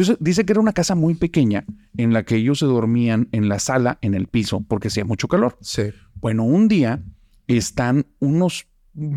[0.00, 1.66] Entonces dice que era una casa muy pequeña
[1.98, 5.28] en la que ellos se dormían en la sala, en el piso, porque hacía mucho
[5.28, 5.58] calor.
[5.60, 5.92] Sí.
[6.14, 7.02] Bueno, un día
[7.46, 8.66] están unos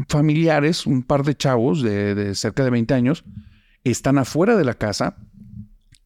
[0.09, 3.23] familiares, un par de chavos de, de cerca de 20 años,
[3.85, 5.15] están afuera de la casa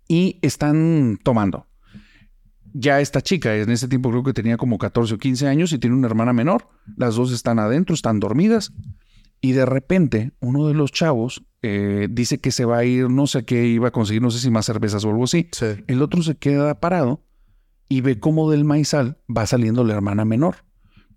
[0.08, 1.66] y están tomando.
[2.72, 5.80] Ya esta chica, en ese tiempo creo que tenía como 14 o 15 años y
[5.80, 6.70] tiene una hermana menor.
[6.98, 8.74] Las dos están adentro, están dormidas.
[9.42, 13.28] Y de repente, uno de los chavos eh, dice que se va a ir, no
[13.28, 15.50] sé qué iba a conseguir, no sé si más cervezas o algo así.
[15.52, 15.66] Sí.
[15.88, 17.24] El otro se queda parado
[17.90, 20.58] y ve cómo del maizal va saliendo la hermana menor.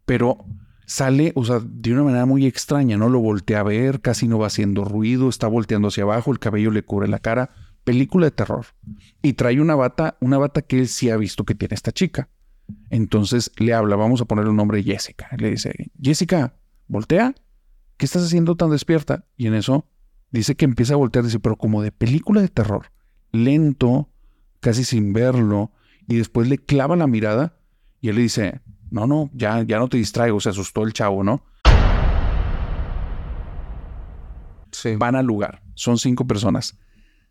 [0.04, 0.44] Pero
[0.86, 3.08] sale, o sea, de una manera muy extraña, ¿no?
[3.08, 6.70] Lo voltea a ver, casi no va haciendo ruido, está volteando hacia abajo, el cabello
[6.70, 7.50] le cubre la cara.
[7.84, 8.66] Película de terror.
[9.22, 12.28] Y trae una bata, una bata que él sí ha visto que tiene esta chica.
[12.90, 15.28] Entonces le habla, vamos a ponerle un nombre Jessica.
[15.38, 16.54] Le dice, Jessica,
[16.88, 17.34] voltea.
[17.96, 19.26] ¿Qué estás haciendo tan despierta?
[19.36, 19.86] Y en eso
[20.30, 22.86] dice que empieza a voltear, dice, pero como de película de terror.
[23.32, 24.08] Lento,
[24.60, 25.72] casi sin verlo.
[26.06, 27.56] Y después le clava la mirada
[28.00, 30.40] y él le dice, no, no, ya, ya no te distraigo.
[30.40, 31.44] Se asustó el chavo, ¿no?
[34.72, 34.96] Sí.
[34.96, 35.62] Van al lugar.
[35.74, 36.78] Son cinco personas.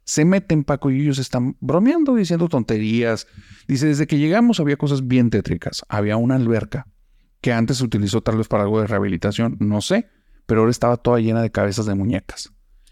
[0.04, 3.28] Se meten Paco y ellos están bromeando, diciendo tonterías.
[3.68, 5.84] Dice, desde que llegamos había cosas bien tétricas.
[5.88, 6.88] Había una alberca
[7.42, 10.10] que antes se utilizó tal vez para algo de rehabilitación, no sé,
[10.46, 12.52] pero ahora estaba toda llena de cabezas de muñecas.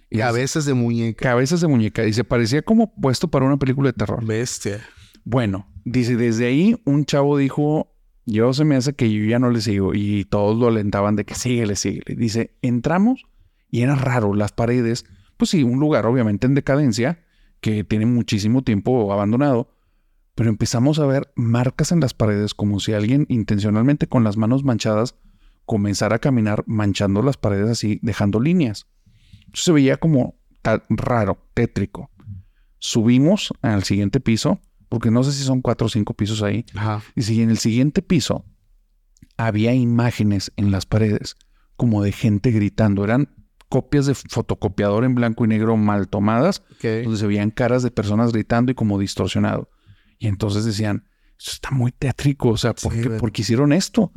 [0.10, 1.30] Y dice, veces de muñeca.
[1.30, 2.02] cabezas de muñeca.
[2.04, 4.26] Dice, parecía como puesto para una película de terror.
[4.26, 4.82] Bestia.
[5.24, 7.94] Bueno, dice, desde ahí un chavo dijo,
[8.26, 9.94] yo se me hace que yo ya no le sigo.
[9.94, 12.16] Y todos lo alentaban de que síguele, síguele.
[12.16, 13.26] Dice, entramos
[13.70, 15.06] y era raro, las paredes,
[15.36, 17.24] pues sí, un lugar obviamente en decadencia,
[17.60, 19.70] que tiene muchísimo tiempo abandonado,
[20.36, 24.64] pero empezamos a ver marcas en las paredes como si alguien intencionalmente con las manos
[24.64, 25.16] manchadas
[25.66, 28.88] comenzara a caminar manchando las paredes así, dejando líneas.
[29.54, 30.36] Se veía como
[30.90, 32.12] raro, tétrico.
[32.80, 36.66] Subimos al siguiente piso, porque no sé si son cuatro o cinco pisos ahí.
[36.76, 37.02] Ajá.
[37.16, 38.46] Y si en el siguiente piso
[39.38, 41.36] había imágenes en las paredes
[41.76, 43.04] como de gente gritando.
[43.04, 43.30] Eran
[43.70, 47.04] copias de fotocopiador en blanco y negro mal tomadas, Ok.
[47.04, 49.70] donde se veían caras de personas gritando y como distorsionado.
[50.20, 51.08] Y entonces decían,
[51.40, 53.20] eso está muy tétrico, o sea, ¿por, Sí, qué, güey.
[53.20, 54.12] por qué hicieron esto?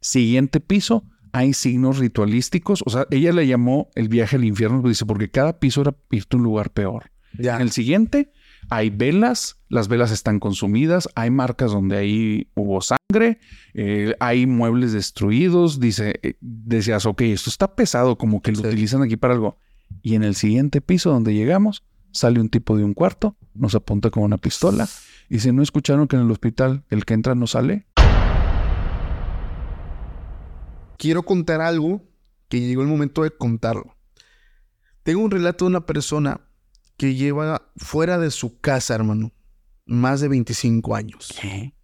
[0.00, 2.82] Siguiente piso, hay signos ritualísticos.
[2.86, 6.36] O sea, ella le llamó el viaje al infierno, dice, porque cada piso era irte
[6.36, 7.10] a un lugar peor.
[7.38, 7.56] Ya.
[7.56, 8.32] En el siguiente
[8.70, 13.38] hay velas, las velas están consumidas, hay marcas donde ahí hubo sangre,
[13.74, 18.66] eh, hay muebles destruidos, dice, eh, decías, ok, esto está pesado, como que lo Sí.
[18.66, 19.58] utilizan aquí para algo.
[20.02, 21.82] Y en el siguiente piso donde llegamos,
[22.12, 24.88] sale un tipo de un cuarto, nos apunta con una pistola,
[25.28, 27.86] y si no escucharon que en el hospital el que entra no sale,
[31.02, 32.00] quiero contar algo
[32.48, 33.96] que llegó el momento de contarlo.
[35.02, 36.42] Tengo un relato de una persona
[36.96, 39.32] que lleva fuera de su casa, hermano,
[39.84, 41.34] más de 25 años.
[41.40, 41.74] ¿qué?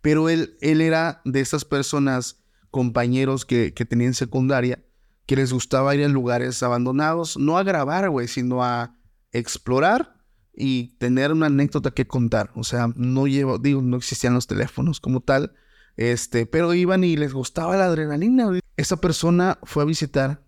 [0.00, 2.42] Pero él, él era de esas personas,
[2.72, 4.84] compañeros que, que tenía en secundaria,
[5.26, 8.98] que les gustaba ir a lugares abandonados, no a grabar, güey, sino a
[9.30, 10.16] explorar
[10.52, 12.50] y tener una anécdota que contar.
[12.56, 15.54] O sea, no llevo, digo, no existían los teléfonos como tal,
[15.96, 18.50] este, pero iban y les gustaba la adrenalina.
[18.76, 20.42] Esa persona fue a visitar,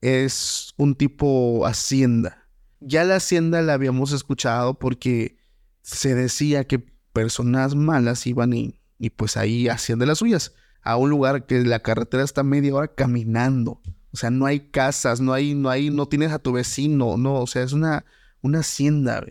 [0.00, 2.48] es un tipo hacienda.
[2.80, 5.38] Ya la hacienda la habíamos escuchado porque
[5.82, 6.78] se decía que
[7.12, 8.80] personas malas iban y,
[9.16, 10.54] pues ahí hacían de las suyas.
[10.82, 13.82] A un lugar que la carretera está media hora caminando.
[14.12, 17.34] O sea, no hay casas, no hay, no hay, no tienes a tu vecino, no,
[17.34, 18.04] o sea, es una,
[18.40, 19.24] una hacienda.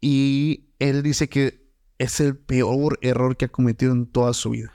[0.00, 4.72] Y él dice que es el peor error que ha cometido en toda su vida.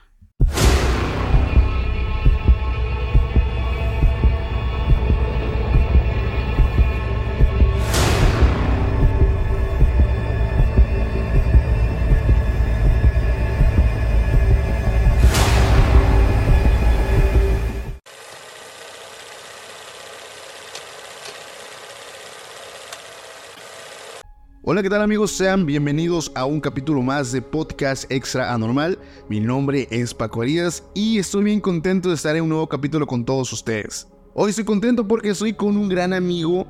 [24.70, 25.32] Hola, ¿qué tal amigos?
[25.32, 29.00] Sean bienvenidos a un capítulo más de Podcast Extra Anormal.
[29.30, 33.08] Mi nombre es Paco Arias y estoy bien contento de estar en un nuevo capítulo
[33.08, 34.10] con todos ustedes.
[34.34, 36.68] Hoy estoy contento porque estoy con un gran amigo,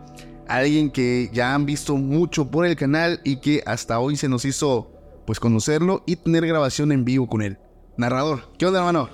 [0.48, 4.46] alguien que ya han visto mucho por el canal y que hasta hoy se nos
[4.46, 4.92] hizo
[5.26, 7.58] pues conocerlo y tener grabación en vivo con él.
[7.98, 9.10] Narrador, ¿qué onda hermano?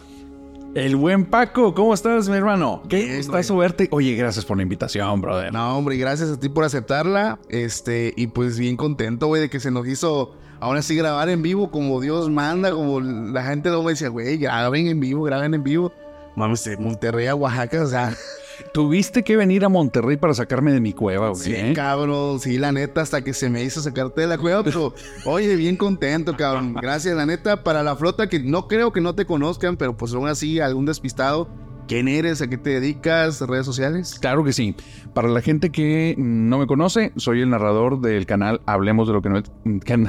[0.76, 2.82] El buen Paco, ¿cómo estás, mi hermano?
[2.90, 3.88] Qué gustazo verte.
[3.92, 5.54] Oye, gracias por la invitación, brother.
[5.54, 7.38] No, hombre, gracias a ti por aceptarla.
[7.48, 11.44] Este, y pues bien contento, güey, de que se nos hizo ahora sí grabar en
[11.44, 15.54] vivo como Dios manda, como la gente luego me decía, güey, graben en vivo, graben
[15.54, 15.94] en vivo.
[16.36, 18.16] Mames, de Monterrey a Oaxaca, o sea,
[18.74, 21.42] Tuviste que venir a Monterrey para sacarme de mi cueva, güey.
[21.42, 21.74] Sí, ¿eh?
[21.76, 24.94] cabrón, sí, la neta, hasta que se me hizo sacarte de la cueva, pero
[25.26, 26.74] oye, bien contento, cabrón.
[26.74, 30.14] Gracias, la neta, para la flota que no creo que no te conozcan, pero pues
[30.14, 31.48] aún así, algún despistado.
[31.88, 32.42] ¿Quién eres?
[32.42, 33.42] ¿A qué te dedicas?
[33.42, 34.18] ¿Redes sociales?
[34.20, 34.76] Claro que sí.
[35.14, 39.22] Para la gente que no me conoce, soy el narrador del canal Hablemos de lo
[39.22, 39.44] que no,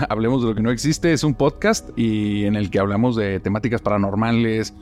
[0.09, 1.13] Hablemos de lo que no existe.
[1.13, 4.73] Es un podcast y en el que hablamos de temáticas paranormales,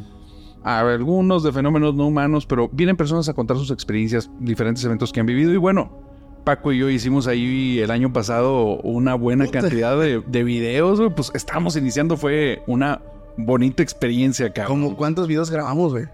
[0.65, 5.13] a algunos de fenómenos no humanos, pero vienen personas a contar sus experiencias, diferentes eventos
[5.13, 6.01] que han vivido y bueno.
[6.45, 11.15] Paco y yo hicimos ahí el año pasado una buena cantidad de, de videos, güey.
[11.15, 13.01] Pues estábamos iniciando, fue una
[13.37, 14.83] bonita experiencia, cabrón.
[14.83, 16.07] ¿Cómo cuántos videos grabamos, güey?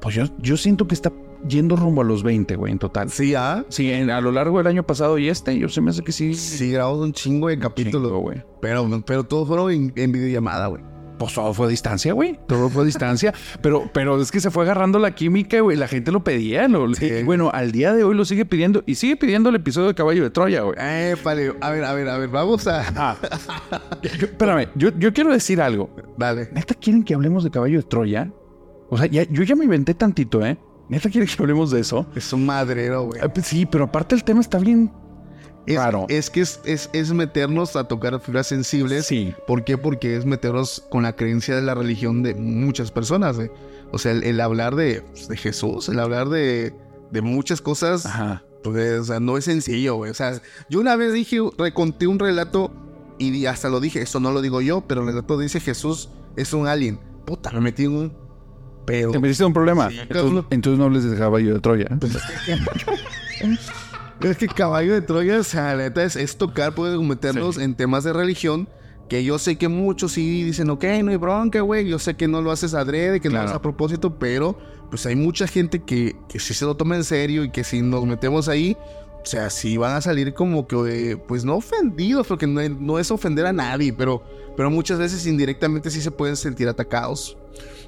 [0.00, 1.10] Pues yo, yo siento que está
[1.48, 3.10] yendo rumbo a los 20, güey, en total.
[3.10, 3.64] Sí, ¿ah?
[3.70, 6.12] Sí, en- a lo largo del año pasado y este, yo se me hace que
[6.12, 6.34] sí.
[6.34, 8.08] Sí, grabamos un chingo de capítulos.
[8.08, 8.42] Chingo, güey.
[8.60, 10.82] Pero, pero todos fueron en, en videollamada, güey.
[11.20, 12.38] Pues todo fue a distancia, güey.
[12.48, 13.34] Todo fue a distancia.
[13.60, 15.76] Pero, pero es que se fue agarrando la química, güey.
[15.76, 16.66] La gente lo pedía.
[16.66, 17.22] lo- Sí.
[17.24, 18.82] bueno, al día de hoy lo sigue pidiendo.
[18.86, 20.76] Y sigue pidiendo el episodio de Caballo de Troya, güey.
[20.80, 21.52] Eh, vale.
[21.60, 22.84] A ver, a ver, a ver, vamos a.
[22.96, 23.16] Ah.
[24.02, 25.90] Espérame, yo, yo quiero decir algo.
[26.16, 26.48] Dale.
[26.52, 28.32] ¿Neta quieren que hablemos de Caballo de Troya?
[28.88, 30.58] O sea, ya- yo ya me inventé tantito, ¿eh?
[30.88, 32.06] ¿Neta quieren que hablemos de eso?
[32.16, 33.20] Es un madrero, güey.
[33.22, 34.90] Ah, pues Sí, pero aparte el tema está bien
[35.72, 36.06] Es, raro.
[36.08, 39.06] es que es, es, es meternos a tocar fibras sensibles.
[39.06, 39.34] Sí.
[39.46, 39.78] ¿Por qué?
[39.78, 43.50] Porque es meternos con la creencia de la religión de muchas personas, güey.
[43.92, 46.72] O sea, el, el hablar de, pues, de Jesús, el hablar de,
[47.10, 48.44] de muchas cosas, Ajá.
[48.62, 50.10] pues, o sea, no es sencillo, güey.
[50.10, 52.72] O sea, yo una vez dije, reconté un relato
[53.18, 56.52] y hasta lo dije, esto no lo digo yo, pero el relato dice Jesús es
[56.52, 56.98] un alien.
[57.26, 58.12] Puta, me metí en un
[58.86, 59.12] pedo.
[59.12, 59.90] ¿Te metiste un problema?
[59.90, 61.88] Sí, entonces, entonces no hables de Caballo de Troya.
[64.22, 67.62] Es que caballo de Troya, o sea, la neta es, es tocar, puedes meternos Sí.
[67.62, 68.68] en temas de religión.
[69.08, 71.88] Que yo sé que muchos sí dicen, ok, no hay bronca, güey.
[71.88, 74.56] Yo sé que no lo haces adrede, que no lo haces a propósito, pero
[74.88, 77.82] pues hay mucha gente que, que sí se lo toma en serio y que si
[77.82, 78.76] nos metemos ahí,
[79.20, 83.10] o sea, sí van a salir como que, pues no ofendidos, porque no, no es
[83.10, 84.22] ofender a nadie, pero,
[84.56, 87.36] pero muchas veces indirectamente sí se pueden sentir atacados.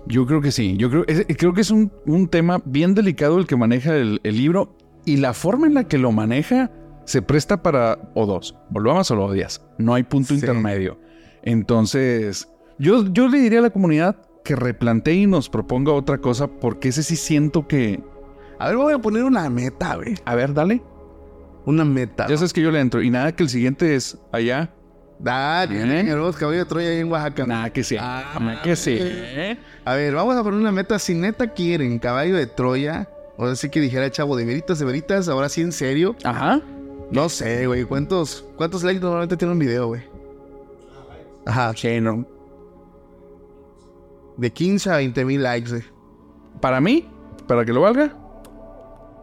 [0.06, 0.76] Yo creo que sí.
[0.76, 4.20] Yo creo, es- creo que es un, un tema bien delicado el que maneja el,
[4.24, 6.70] el libro y la forma en la que lo maneja
[7.04, 8.56] se presta para o dos.
[8.72, 9.60] O lo amas o lo odias.
[9.78, 10.34] No hay punto Sí.
[10.34, 10.98] intermedio.
[11.42, 16.46] Entonces, yo, yo le diría a la comunidad que replantee y nos proponga otra cosa
[16.48, 18.02] porque ese sí siento que...
[18.58, 20.14] A ver, voy a poner una meta, güey.
[20.24, 20.82] A ver, dale.
[21.66, 22.26] Una meta.
[22.28, 23.02] Ya sabes que yo le entro.
[23.02, 24.72] Y nada que el siguiente es allá.
[25.18, 26.08] Dale, ¿Eh?
[26.08, 27.46] hermoso caballo de Troya ahí en Oaxaca.
[27.46, 27.96] Nada que sí.
[28.00, 28.98] Ah, que sí.
[29.84, 30.98] A ver, vamos a poner una meta.
[30.98, 33.08] Si neta quieren caballo de Troya,
[33.42, 36.14] o así que dijera el chavo de veritas, de veritas, ahora sí en serio.
[36.24, 36.60] Ajá.
[37.10, 37.84] No sé, güey.
[37.84, 40.02] ¿Cuántos, ¿Cuántos likes normalmente tiene un video, güey?
[41.44, 42.24] Ajá, Sí, no.
[44.36, 45.82] de 15 a 20 mil likes, güey.
[46.60, 47.08] Para mí,
[47.46, 48.16] para que lo valga,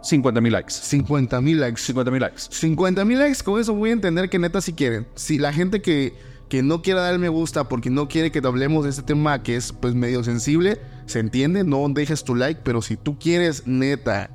[0.03, 0.73] 50 mil likes.
[0.73, 1.81] 50 mil likes.
[1.81, 2.41] 50 mil likes.
[2.49, 5.07] 50 mil likes, con eso voy a entender que neta si quieren.
[5.15, 6.13] Si la gente que,
[6.47, 9.55] que no quiera dar me gusta porque no quiere que hablemos de este tema que
[9.55, 10.79] es pues medio sensible,
[11.09, 14.29] se entiende, no dejes tu like, pero si tú quieres neta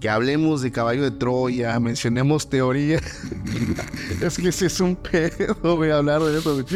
[0.00, 3.00] que hablemos de caballo de Troya, mencionemos teoría,
[4.20, 6.66] es que ese es un pedo, güey, hablar de eso, güey.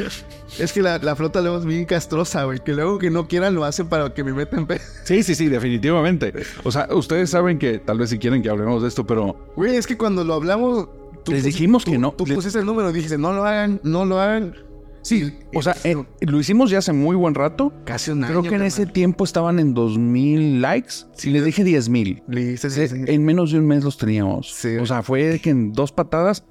[0.58, 3.55] Es que la, la flota luego es bien castrosa, güey, que luego que no quieran
[3.55, 4.81] lo hacen para que me metan pedo.
[5.05, 6.32] Sí, sí, sí, definitivamente.
[6.64, 9.76] O sea, ustedes saben que tal vez si quieren que hablemos de esto, pero Güey,
[9.76, 10.88] es que cuando lo hablamos...
[11.25, 12.12] tú Les dijimos tú- que no.
[12.12, 14.55] Tú pusiste el número y dijiste, no lo hagan, no lo hagan.
[15.02, 17.73] Sí, o sea, eh, lo hicimos ya hace muy buen rato.
[17.85, 18.40] Casi un año.
[18.40, 20.95] Creo que en ese tiempo estaban en 2000 likes.
[21.14, 22.23] Si les dije 10 mil.
[22.33, 22.87] Sí, sí.
[23.07, 24.52] En menos de un mes los teníamos.
[24.54, 24.76] Sí.
[24.76, 26.45] O sea, fue que en dos patadas.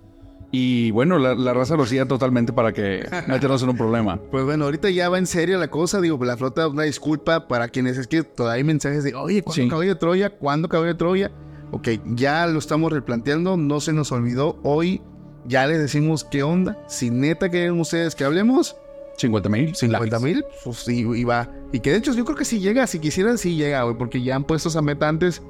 [0.51, 4.19] Y bueno, la, la raza lo hacía totalmente para que meternos en un problema.
[4.31, 6.01] Pues bueno, ahorita ya va en serio la cosa.
[6.01, 9.61] Digo, la flota, una disculpa para quienes es que todavía hay mensajes de, oye, ¿cuándo
[9.63, 9.69] Sí.
[9.69, 10.29] caballo de Troya?
[10.31, 11.31] ¿Cuándo caballo de Troya?
[11.71, 14.59] Ok, ya lo estamos replanteando, no se nos olvidó.
[14.63, 15.03] Hoy
[15.45, 16.77] ya les decimos qué onda.
[16.87, 18.75] Si neta quieren ustedes que hablemos,
[19.17, 19.75] 50 mil.
[19.75, 21.51] 50 mil, pues sí, y va.
[21.73, 24.21] Y que de hecho yo creo que si llega, si quisieran, sí llega, güey, porque
[24.21, 25.41] ya han puesto esa meta antes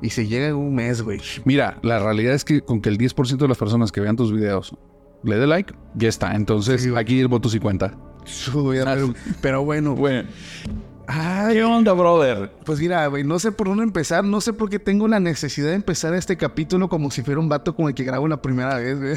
[0.00, 1.20] y se llega en un mes, güey.
[1.44, 4.32] Mira, la realidad es que con que el 10% de las personas que vean tus
[4.32, 4.74] videos
[5.24, 6.34] le dé like, ya está.
[6.34, 7.96] Entonces, Sí, aquí el voto 50.
[8.52, 10.28] Pero, pero bueno, Bueno.
[11.10, 12.52] Ay, ¿qué onda, brother?
[12.66, 15.68] Pues mira, güey, no sé por dónde empezar, no sé por qué tengo la necesidad
[15.68, 18.76] de empezar este capítulo como si fuera un vato con el que grabo la primera
[18.76, 19.16] vez, güey.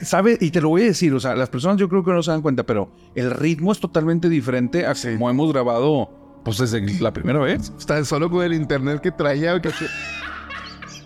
[0.00, 0.38] ¿Sabe?
[0.40, 2.30] Y te lo voy a decir, o sea, las personas yo creo que no se
[2.30, 5.12] dan cuenta, pero el ritmo es totalmente diferente a Sí.
[5.12, 7.70] como hemos grabado, pues desde la primera vez.
[7.78, 9.68] Está solo con el internet que traía, que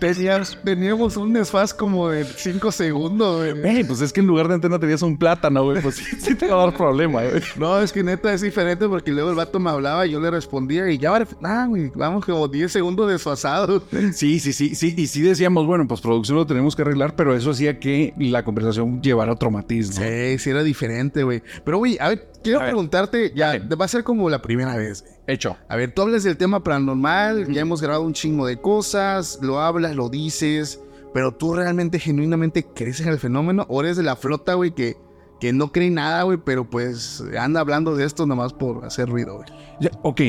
[0.01, 3.83] Teníamos, teníamos un desfaz como de 5 segundos, güey.
[3.83, 5.79] Pues es que en lugar de antena tenías un plátano, güey.
[5.79, 7.39] Pues sí, sí te va a dar problema, güey.
[7.55, 10.31] No, es que neta es diferente porque luego el vato me hablaba y yo le
[10.31, 13.83] respondía y ya, ah, güey, vamos como 10 segundos desfasados.
[14.13, 14.95] Sí, sí, sí, sí.
[14.97, 18.43] Y sí decíamos, bueno, pues producción lo tenemos que arreglar, pero eso hacía que la
[18.43, 20.03] conversación llevara otro matiz, ¿no?
[20.03, 21.43] Sí, sí era diferente, güey.
[21.63, 22.71] Pero, güey, a ver, quiero A ver.
[22.71, 23.75] preguntarte, ya, Dale.
[23.75, 25.13] va a ser como la primera vez, güey.
[25.27, 25.57] Hecho.
[25.69, 29.59] A ver, tú hablas del tema paranormal, ya hemos grabado un chingo de cosas, lo
[29.61, 30.81] hablas, lo dices,
[31.13, 34.97] pero tú realmente, genuinamente crees en el fenómeno o eres de la flota, güey, que,
[35.39, 39.37] que no cree nada, güey, pero pues anda hablando de esto nomás por hacer ruido,
[39.37, 39.47] güey.
[39.79, 40.21] Ya, ok,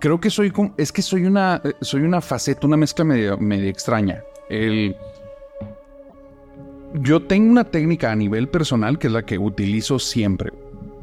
[0.00, 3.36] creo que soy como- es que soy una eh, soy una faceta, una mezcla medio,
[3.38, 4.22] medio extraña.
[4.48, 4.94] El
[6.94, 10.52] yo tengo una técnica a nivel personal que es la que utilizo siempre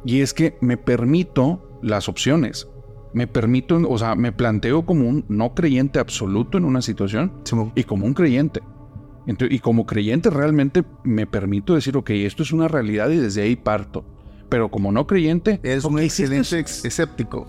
[0.05, 2.67] y es que me permito las opciones.
[3.13, 7.31] Me permito, o sea, me planteo como un no creyente absoluto en una situación
[7.75, 8.61] y como un creyente.
[9.49, 13.55] Y como creyente realmente me permito decir, ok, esto es una realidad y desde ahí
[13.55, 14.05] parto.
[14.49, 17.45] Pero como no creyente, Es un esto excelente es- ex- escéptico.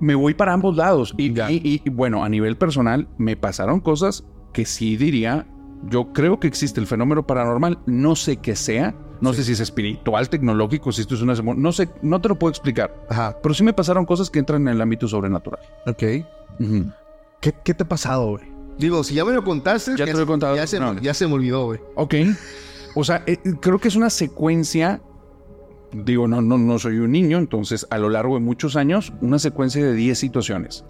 [0.00, 1.14] me voy para ambos lados.
[1.50, 5.46] Y- y, bueno, a nivel personal, me pasaron cosas que sí diría.
[5.90, 7.78] Yo creo que existe el fenómeno paranormal.
[7.86, 8.94] No sé qué sea.
[9.20, 11.34] No sé si es espiritual, tecnológico, si esto es una.
[11.34, 12.94] No sé, no te lo puedo explicar.
[13.08, 15.60] Ajá, Pero sí me pasaron cosas que entran en el ámbito sobrenatural.
[15.86, 16.02] ok.
[17.40, 18.44] ¿Qué, qué te ha pasado, güey?
[18.78, 20.56] Digo, si ya me lo contaste, Ya te lo he contado.
[20.56, 20.98] Ya se, No.
[21.00, 21.80] ya se me olvidó, güey.
[21.94, 22.14] Ok.
[22.94, 25.00] O sea, eh, creo que es una secuencia.
[25.92, 29.38] Digo, no, no, no soy un niño, entonces a lo largo de muchos años, una
[29.38, 30.84] secuencia de 10 situaciones.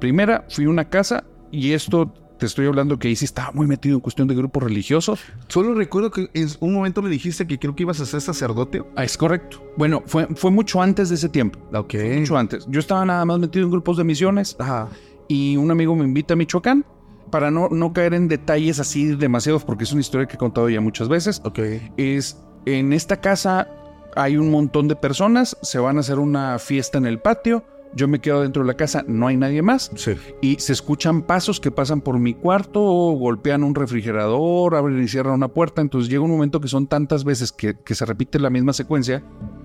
[0.00, 3.66] Primera, fui a una casa y esto te estoy hablando que ahí sí estaba muy
[3.66, 5.20] metido en cuestión de grupos religiosos.
[5.48, 8.82] Solo recuerdo que en un momento me dijiste que creo que ibas a ser sacerdote.
[8.96, 9.62] Ah, es correcto.
[9.76, 11.58] Bueno, fue, fue mucho antes de ese tiempo.
[11.72, 11.94] Ok.
[12.18, 12.66] Mucho antes.
[12.68, 14.88] Yo estaba nada más metido en grupos de misiones Ajá.
[15.28, 16.84] y un amigo me invita a Michoacán
[17.30, 20.68] para no, no caer en detalles así demasiados porque es una historia que he contado
[20.68, 21.42] ya muchas veces.
[21.44, 21.58] Ok.
[21.96, 23.68] es en esta casa
[24.16, 27.64] hay un montón de personas, se van a hacer una fiesta en el patio,
[27.94, 30.12] yo me quedo dentro de la casa, no hay nadie más Sí.
[30.40, 35.34] y se escuchan pasos que pasan por mi cuarto, golpean un refrigerador, abren y cierran
[35.34, 38.50] una puerta, entonces llega un momento que son tantas veces que, que se repite la
[38.50, 39.22] misma secuencia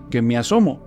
[0.10, 0.82] que me asomo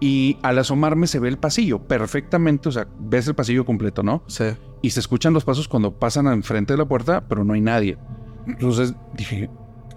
[0.00, 4.22] y al asomarme se ve el pasillo perfectamente, o sea, ves el pasillo completo, ¿no?
[4.26, 4.44] Sí.
[4.82, 7.96] y se escuchan los pasos cuando pasan enfrente de la puerta, pero no hay nadie.
[8.46, 9.48] Entonces dije,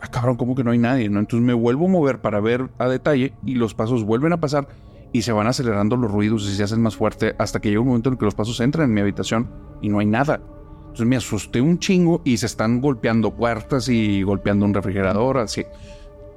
[0.01, 1.09] ah, cabrón, ¿cómo que no hay nadie?
[1.09, 1.19] ¿no?
[1.19, 4.69] Entonces me vuelvo a mover para ver a detalle y los pasos vuelven a pasar
[5.13, 7.87] y se van acelerando los ruidos y se hacen más fuerte hasta que llega un
[7.87, 9.49] momento en que los pasos entran en mi habitación
[9.81, 10.41] y no hay nada.
[10.81, 15.63] Entonces me asusté un chingo y se están golpeando puertas y golpeando un refrigerador, así.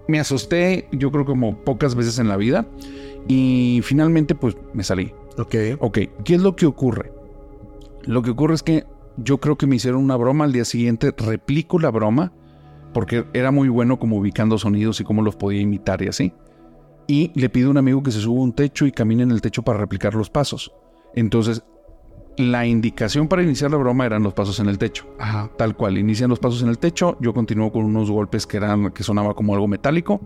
[0.09, 2.67] Me asusté, yo creo como pocas veces en la vida
[3.29, 5.13] y finalmente pues me salí.
[5.39, 5.55] Ok.
[5.79, 7.13] Ok, ¿qué es lo que ocurre?
[8.03, 8.85] Lo que ocurre es que
[9.17, 12.33] yo creo que me hicieron una broma al día siguiente, replico la broma,
[12.93, 16.33] porque era muy bueno como ubicando sonidos y cómo los podía imitar y así.
[17.07, 19.31] Y le pido a un amigo que se suba a un techo y camine en
[19.31, 20.73] el techo para replicar los pasos.
[21.15, 21.65] Entonces,
[22.37, 25.07] la indicación para iniciar la broma eran los pasos en el techo.
[25.19, 25.51] Ajá.
[25.59, 28.93] Tal cual, inician los pasos en el techo, yo continúo con unos golpes que eran
[28.93, 30.21] que sonaba como algo metálico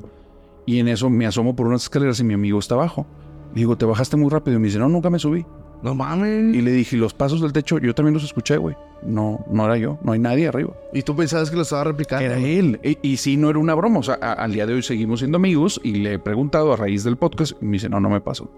[0.66, 3.06] y en eso me asomo por unas escaleras y mi amigo está abajo.
[3.54, 5.44] Digo, "¿Te bajaste muy rápido?" Y me dice, "No, nunca me subí."
[5.84, 6.54] No mames.
[6.54, 9.66] Y le dije, "¿Y los pasos del techo, yo también los escuché, güey." No, no
[9.66, 10.72] era yo, no hay nadie arriba.
[10.94, 12.24] ¿Y tú pensabas que lo estaba replicando?
[12.24, 12.80] Era él.
[12.82, 14.00] Y, y sí, no era una broma.
[14.00, 16.76] O sea, a- al día de hoy seguimos siendo amigos y le he preguntado a
[16.76, 18.50] raíz del podcast y me dice, no, no me pasó.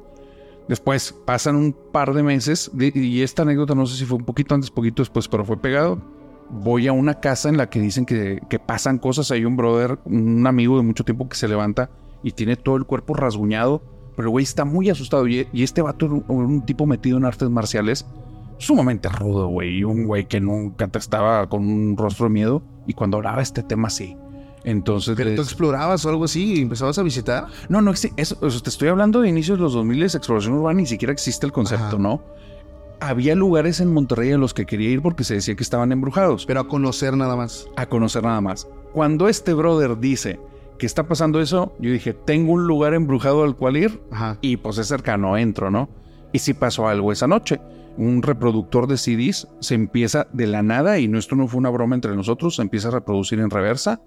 [0.68, 4.54] Después pasan un par de meses y esta anécdota no sé si fue un poquito
[4.54, 6.00] antes, poquito después, pero fue pegado.
[6.50, 9.30] Voy a una casa en la que dicen que, que pasan cosas.
[9.32, 11.90] Hay un brother, un amigo de mucho tiempo que se levanta
[12.22, 13.82] y tiene todo el cuerpo rasguñado.
[14.16, 15.28] Pero el güey está muy asustado.
[15.28, 18.06] Y, y este vato era un, un tipo metido en artes marciales
[18.58, 19.78] sumamente rudo, güey.
[19.78, 22.62] Y un güey que nunca te estaba con un rostro de miedo.
[22.86, 24.16] Y cuando hablaba este tema, sí.
[24.64, 27.46] Entonces, ¿Pero tú les- explorabas o algo así y empezabas a visitar?
[27.68, 28.20] no, no existe.
[28.20, 31.46] Eso, eso, te estoy hablando de inicios de los 2000, exploración urbana, ni siquiera existe
[31.46, 31.98] el concepto, Ajá.
[31.98, 32.22] ¿no?
[32.98, 36.46] Había lugares en Monterrey a los que quería ir porque se decía que estaban embrujados,
[36.46, 37.68] Pero a conocer nada más.
[37.76, 38.66] a conocer nada más.
[38.92, 40.40] Cuando este brother dice
[40.78, 44.38] que está pasando eso, yo dije, tengo un lugar embrujado al cual ir Ajá.
[44.40, 45.88] y pues es cercano, entro, ¿no?
[46.32, 47.60] Y si pasó algo esa noche.
[47.98, 51.70] Un reproductor de CDs se empieza de la nada, y no, esto no fue una
[51.70, 54.02] broma entre nosotros, se empieza a reproducir en reversa.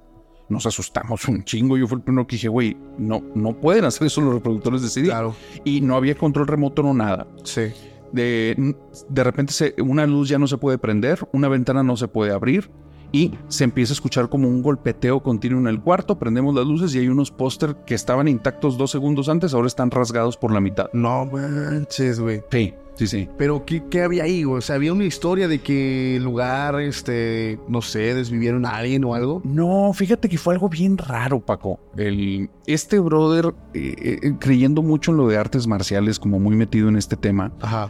[0.47, 1.75] Nos asustamos un chingo.
[1.77, 4.89] Yo fui el primero que dije, güey, no, no pueden hacer eso los reproductores de
[4.89, 5.07] CD.
[5.07, 5.35] Claro.
[5.63, 7.25] Y no había control remoto, no nada.
[7.43, 7.63] Sí.
[8.11, 8.75] De,
[9.09, 12.31] de repente se- una luz ya no se puede prender, una ventana no se puede
[12.31, 12.69] abrir.
[13.11, 16.93] Y se empieza a escuchar como un golpeteo continuo en el cuarto, prendemos las luces
[16.95, 20.61] y hay unos póster que estaban intactos dos segundos antes, ahora están rasgados por la
[20.61, 20.87] mitad.
[20.93, 22.43] No manches, güey.
[22.51, 23.29] Sí, sí, sí.
[23.37, 24.45] Pero, ¿qué, ¿qué, había ahí?
[24.45, 29.03] O sea, ¿había una historia de que el lugar, este, no sé, desvivieron a alguien
[29.05, 29.41] o algo?
[29.43, 31.79] No, fíjate que fue algo bien raro, Paco.
[31.97, 36.89] El, este brother, eh, eh, creyendo mucho en lo de artes marciales, como muy metido
[36.89, 37.89] en este tema, Ajá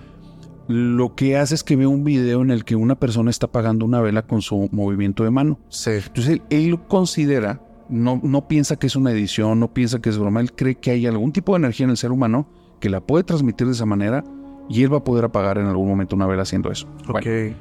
[0.69, 3.85] lo que hace es que ve un video en el que una persona está apagando
[3.85, 5.57] una vela con su movimiento de mano.
[5.69, 5.89] Sí.
[6.05, 7.59] Entonces él, lo considera,
[7.89, 10.91] no, no piensa que es una edición, no piensa que es broma, él cree que
[10.91, 12.47] hay algún tipo de energía en el ser humano
[12.79, 14.23] que la puede transmitir de esa manera
[14.69, 16.87] y él va a poder apagar en algún momento una vela haciendo eso.
[17.07, 17.23] Ok.
[17.25, 17.55] Bueno,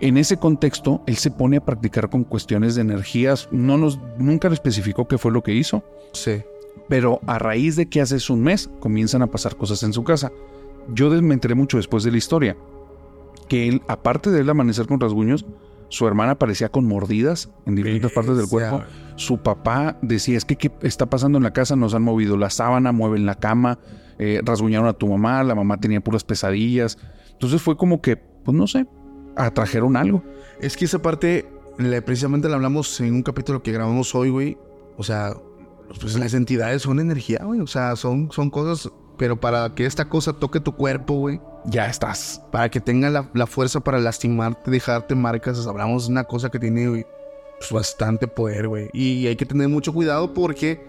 [0.00, 3.48] en ese contexto, él se pone a practicar con cuestiones de energías.
[3.52, 5.82] No nos, nunca le especificó qué fue lo que hizo,
[6.12, 6.42] Sí.
[6.90, 10.30] pero a raíz de que hace un mes comienzan a pasar cosas en su casa
[10.92, 12.56] yo me enteré mucho después de la historia
[13.48, 15.44] que él, aparte de él amanecer con rasguños,
[15.88, 18.82] su hermana aparecía con mordidas en diferentes partes del cuerpo.
[19.16, 21.76] Su papá decía, es que ¿qué está pasando en la casa?
[21.76, 23.78] Nos han movido la sábana, mueven la cama,
[24.18, 26.98] eh, rasguñaron a tu mamá, la mamá tenía puras pesadillas.
[27.32, 28.86] Entonces fue como que, pues no sé,
[29.36, 30.24] atrajeron algo.
[30.60, 31.48] Es que esa parte,
[31.78, 34.58] le, precisamente la hablamos en un capítulo que grabamos hoy, güey.
[34.96, 35.34] O sea,
[36.00, 37.60] pues las entidades son energía, güey.
[37.60, 41.40] O sea, son, son cosas pero para que esta cosa toque tu cuerpo, güey.
[41.66, 42.42] Ya estás.
[42.50, 45.66] Para que tenga la, la, fuerza para lastimarte, dejarte marcas.
[45.66, 47.06] Hablamos de una cosa que tiene
[47.58, 48.90] pues, bastante poder, güey.
[48.92, 50.84] Y hay que tener mucho cuidado porque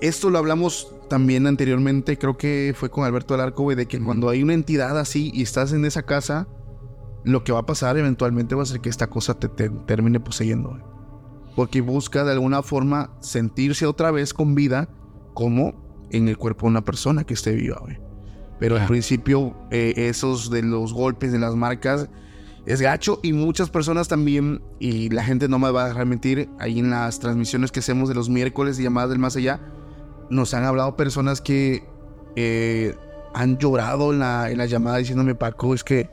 [0.00, 2.18] esto lo hablamos también anteriormente.
[2.18, 3.76] Creo que fue con Alberto Alarco, güey.
[3.76, 6.48] De que cuando hay una entidad así y estás en esa casa,
[7.24, 10.20] lo que va a pasar eventualmente va a ser que esta cosa te, te termine
[10.20, 10.82] poseyendo, güey.
[11.56, 14.88] Porque busca de alguna forma sentirse otra vez con vida
[15.34, 17.98] como en el cuerpo de una persona que esté viva, güey.
[18.58, 22.08] Pero al principio, eh, esos de los golpes, de las marcas,
[22.66, 23.18] es gacho.
[23.22, 26.90] Y muchas personas también, y la gente no me va a dejar mentir, ahí en
[26.90, 29.60] las transmisiones que hacemos de los miércoles de llamadas del más allá,
[30.28, 31.88] nos han hablado personas que
[32.36, 32.94] eh,
[33.32, 36.10] han llorado en la, en la llamada diciéndome, Paco, es que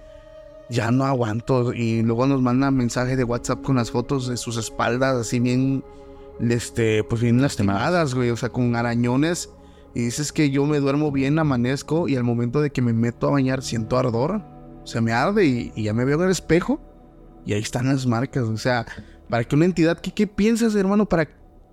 [0.69, 1.73] ya no aguanto.
[1.73, 5.83] Y luego nos mandan mensajes de WhatsApp con las fotos de sus espaldas, así bien,
[6.39, 8.29] este, pues bien lastimadas, güey.
[8.29, 9.49] O sea, con arañones
[9.97, 13.27] y dices que yo me duermo bien, amanezco y al momento de que me meto
[13.27, 14.43] a bañar siento ardor.
[14.83, 16.79] O sea, me arde y, y ya me veo en el espejo
[17.47, 18.43] y ahí están las marcas.
[18.43, 18.85] O sea,
[19.27, 21.27] para que una entidad, ¿qué, qué piensas, hermano, para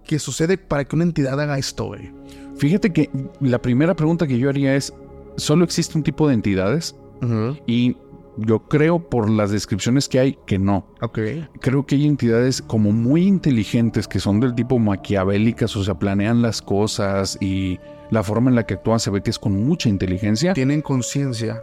[0.06, 2.14] que sucede para que una entidad haga esto, güey?
[2.56, 4.94] Fíjate que la primera pregunta que yo haría es,
[5.36, 6.96] ¿solo existe un tipo de entidades?
[7.20, 7.62] Uh -huh.
[7.66, 7.94] Y
[8.38, 10.86] yo creo por las descripciones que hay que no.
[11.02, 11.18] Ok.
[11.60, 16.40] Creo que hay entidades como muy inteligentes que son del tipo maquiavélicas, o sea, planean
[16.40, 17.78] las cosas y
[18.10, 20.52] la forma en la que actúan se ve que es con mucha inteligencia.
[20.52, 21.62] Tienen conciencia.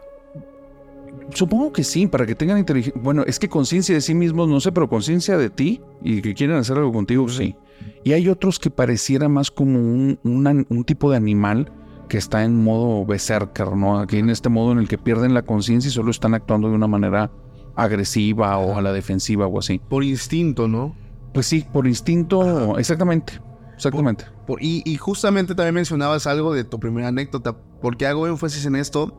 [1.33, 3.01] Supongo que sí, para que tengan inteligencia.
[3.01, 6.33] Bueno, es que conciencia de sí mismos, no sé, pero conciencia de ti y que
[6.33, 7.55] quieren hacer algo contigo, sí.
[8.03, 11.71] Y hay otros que pareciera más como un, tipo de animal
[12.09, 13.99] que está en modo berserker, ¿no?
[13.99, 16.75] Aquí en este modo en el que pierden la conciencia y solo están actuando de
[16.75, 17.31] una manera
[17.75, 19.79] agresiva o a la defensiva o así.
[19.79, 20.95] Por instinto, ¿no?
[21.33, 23.39] Pues sí, por instinto, exactamente.
[23.87, 24.25] Exactamente.
[24.25, 27.55] Por, por, y, y, justamente también mencionabas algo de tu primera anécdota.
[27.81, 29.17] Porque hago énfasis en esto.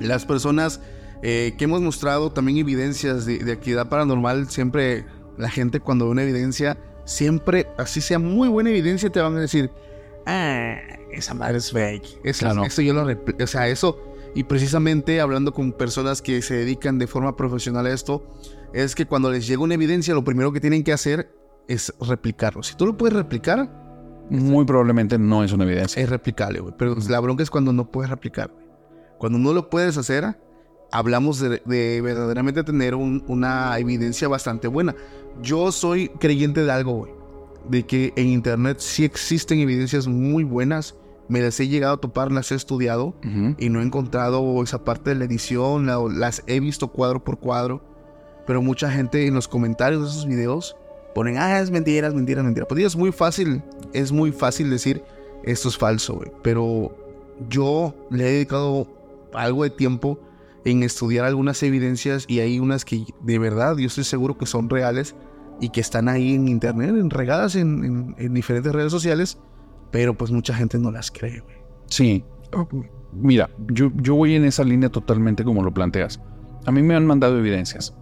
[0.00, 0.80] Las personas
[1.22, 5.06] eh, que hemos mostrado también evidencias de, de, actividad paranormal, siempre
[5.38, 9.40] la gente cuando ve una evidencia, siempre, así sea muy buena evidencia, te van a
[9.40, 9.70] decir,
[10.26, 10.76] ah,
[11.12, 12.20] esa madre es fake.
[12.24, 12.64] Eso, claro.
[12.64, 13.06] eso yo lo...
[13.42, 13.98] O sea, eso...
[14.34, 18.26] Y precisamente hablando con personas que se dedican de forma profesional a esto,
[18.72, 21.32] es que cuando les llega una evidencia, lo primero que tienen que hacer
[21.68, 22.64] es replicarlo.
[22.64, 23.83] Si tú lo puedes replicar,
[24.30, 26.02] muy probablemente no es una evidencia.
[26.02, 26.74] Es replicable, güey.
[26.76, 28.64] Pero la bronca es cuando no puedes replicar, güey.
[29.18, 30.36] Cuando no lo puedes hacer,
[30.90, 34.94] hablamos de, de verdaderamente tener un, una evidencia bastante buena.
[35.42, 37.12] Yo soy creyente de algo, güey.
[37.68, 40.96] De que en internet sí existen evidencias muy buenas.
[41.28, 43.56] Me las he llegado a topar, las he estudiado uh -huh.
[43.58, 45.86] y no he encontrado esa parte de la edición.
[45.86, 47.82] La, las he visto cuadro por cuadro.
[48.46, 50.76] Pero mucha gente en los comentarios de esos videos
[51.14, 52.66] ponen, ah, es mentira, es mentira, es mentira.
[52.66, 55.02] Pues es muy fácil, es muy fácil decir,
[55.44, 56.30] esto es falso, güey.
[56.42, 56.96] Pero
[57.48, 58.86] yo le he dedicado
[59.32, 60.18] algo de tiempo
[60.64, 64.70] en estudiar algunas evidencias y hay unas que de verdad yo estoy seguro que son
[64.70, 65.14] reales
[65.60, 69.38] y que están ahí en internet, en regadas en, en, en diferentes redes sociales,
[69.90, 71.56] pero pues mucha gente no las cree, güey.
[71.86, 72.24] Sí.
[73.12, 76.20] Mira, yo, yo voy en esa línea totalmente como lo planteas.
[76.66, 77.94] A mí me han mandado evidencias.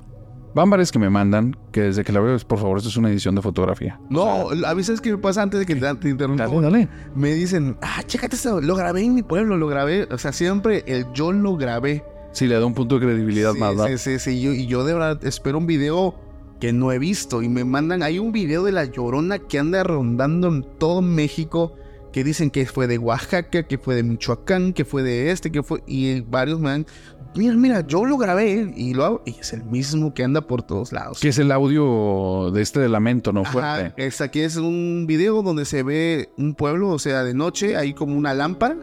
[0.55, 3.11] Van varias que me mandan, que desde que la veo, por favor, esto es una
[3.11, 3.99] edición de fotografía.
[4.11, 6.47] No, a veces que me pasa antes de que te, te interrumpa.
[6.47, 6.89] Dale, dale.
[7.15, 10.07] Me dicen, ah, chécate esto, lo grabé en mi pueblo, lo grabé.
[10.11, 12.05] O sea, siempre el yo lo grabé.
[12.33, 13.97] Sí, le da un punto de credibilidad sí, más, ¿verdad?
[13.97, 14.41] Sí, sí, sí.
[14.41, 16.15] Yo, y yo de verdad espero un video
[16.61, 17.43] que no he visto.
[17.43, 21.77] Y me mandan, hay un video de la llorona que anda rondando en todo México.
[22.13, 25.63] Que dicen que fue de Oaxaca, que fue de Michoacán, que fue de este, que
[25.63, 25.83] fue.
[25.87, 26.87] Y varios me han.
[27.35, 29.23] Mira, mira, yo lo grabé y lo hago.
[29.25, 31.19] Y es el mismo que anda por todos lados.
[31.21, 33.41] Que es el audio de este de lamento, ¿no?
[33.41, 34.07] Ajá, Fuerte.
[34.07, 37.95] es aquí es un video donde se ve un pueblo, o sea, de noche, hay
[37.95, 38.77] como una lámpara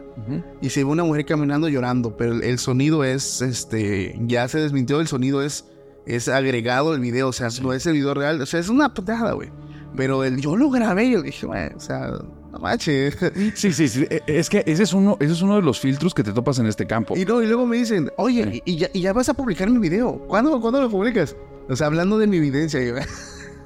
[0.60, 4.58] y se ve una mujer caminando llorando, pero el, el sonido es, este, ya se
[4.58, 5.66] desmintió, el sonido es,
[6.06, 8.92] es agregado al video, o sea, no es el video real, o sea, es una
[8.92, 9.50] putada, güey.
[9.96, 12.12] Pero el, yo lo grabé y yo dije, güey, o sea,
[12.50, 13.16] no manches.
[13.54, 14.06] Sí, sí, sí.
[14.10, 16.58] E- Es que ese es uno, ese es uno de los filtros que te topas
[16.58, 17.16] en este campo.
[17.16, 19.70] y, no, y luego me dicen, oye, y, y ya, y ya vas a publicar
[19.70, 20.18] mi video.
[20.28, 21.36] ¿Cuándo, ¿Cuándo lo publicas?
[21.68, 22.94] O sea, hablando de mi evidencia, yo,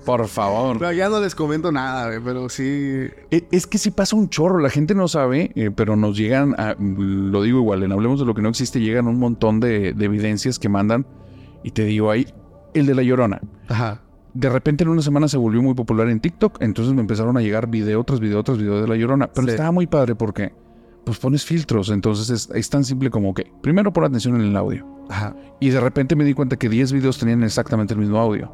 [0.04, 0.78] Por favor.
[0.78, 3.06] no, ya no les comento nada, pero sí.
[3.30, 6.54] E- Es que sí pasa un chorro, la gente no sabe, eh, pero nos llegan,
[6.60, 9.94] a- lo digo igual, en Hablemos de lo que no existe, llegan un montón de,
[9.94, 11.06] de evidencias que mandan
[11.62, 12.26] y te digo ahí,
[12.74, 13.40] el de la llorona.
[13.68, 14.02] Ajá.
[14.34, 17.40] De repente en una semana se volvió muy popular en TikTok, entonces me empezaron a
[17.40, 19.52] llegar video tras video tras video de la llorona, pero Sí.
[19.52, 20.52] estaba muy padre porque
[21.04, 24.56] pues pones filtros, entonces es, es tan simple como que primero pon atención en el
[24.56, 25.36] audio Ajá.
[25.60, 28.50] y de repente me di cuenta que 10 videos tenían exactamente el mismo audio,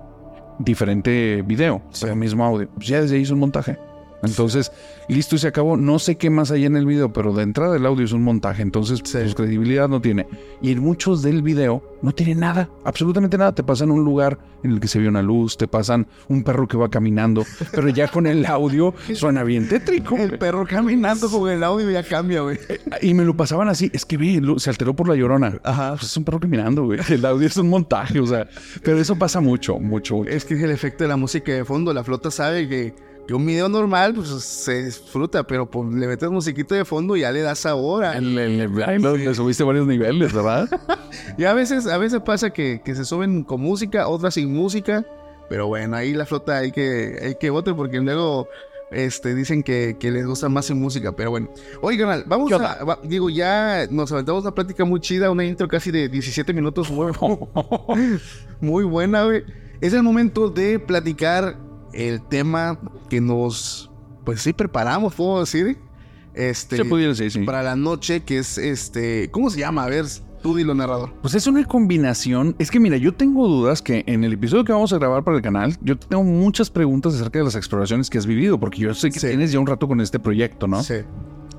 [0.58, 2.00] diferente video, Sí.
[2.02, 2.68] pero mismo audio.
[2.74, 3.78] Pues ya desde ahí hizo un montaje.
[4.22, 4.70] Entonces,
[5.08, 5.76] listo y se acabó.
[5.76, 8.22] No sé qué más hay en el video, pero de entrada el audio es un
[8.22, 9.18] montaje, entonces Sí.
[9.18, 10.26] pues credibilidad no tiene.
[10.60, 13.54] Y en muchos del video no tiene nada, absolutamente nada.
[13.54, 16.68] Te pasan un lugar en el que se ve una luz, te pasan un perro
[16.68, 20.16] que va caminando, pero ya con el audio suena bien tétrico.
[20.16, 22.58] El perro caminando con el audio ya cambia, güey.
[23.00, 25.58] Y me lo pasaban así, es que ve, se alteró por la llorona.
[25.64, 25.92] Ajá.
[25.92, 27.00] Pues es un perro caminando, güey.
[27.08, 28.48] El audio es un montaje, o sea,
[28.82, 30.24] pero eso pasa mucho, mucho.
[30.24, 31.92] Es que es el efecto de la música de fondo.
[31.94, 32.94] La flota sabe que,
[33.32, 37.32] un video normal pues, se disfruta, pero pues, le metes musiquita de fondo y ya
[37.32, 38.04] le das sabor.
[38.04, 40.68] a- El- el- el- ahí lo- le subiste varios niveles, ¿verdad?
[41.38, 45.04] Y a veces, a veces pasa que, que se suben con música, otras sin música.
[45.48, 48.46] Pero bueno, ahí la flota hay que, hay que votar porque luego
[48.92, 51.12] este, dicen que, que les gusta más sin música.
[51.12, 51.48] Pero bueno.
[51.82, 52.84] Oye, canal, vamos ¿Qué a.
[52.84, 56.90] va- digo, ya nos aventamos una plática muy chida, una intro casi de 17 minutos.
[56.90, 57.12] Muy,
[58.60, 59.44] muy buena, güey.
[59.80, 61.56] Es el momento de platicar
[61.92, 63.90] el tema que nos.
[64.24, 65.78] Pues sí, preparamos, puedo decir.
[66.34, 66.76] Este.
[66.76, 67.40] Se pudiera decir, sí.
[67.40, 69.30] Para la noche, que es este.
[69.30, 69.84] ¿Cómo se llama?
[69.84, 70.04] A ver,
[70.42, 71.12] tú dilo, narrador.
[71.22, 72.54] Pues es una combinación.
[72.58, 75.36] Es que mira, yo tengo dudas que en el episodio que vamos a grabar para
[75.36, 78.94] el canal, yo tengo muchas preguntas acerca de las exploraciones que has vivido, porque yo
[78.94, 79.26] sé que Sí.
[79.28, 80.82] tienes ya un rato con este proyecto, ¿no?
[80.82, 80.96] Sí.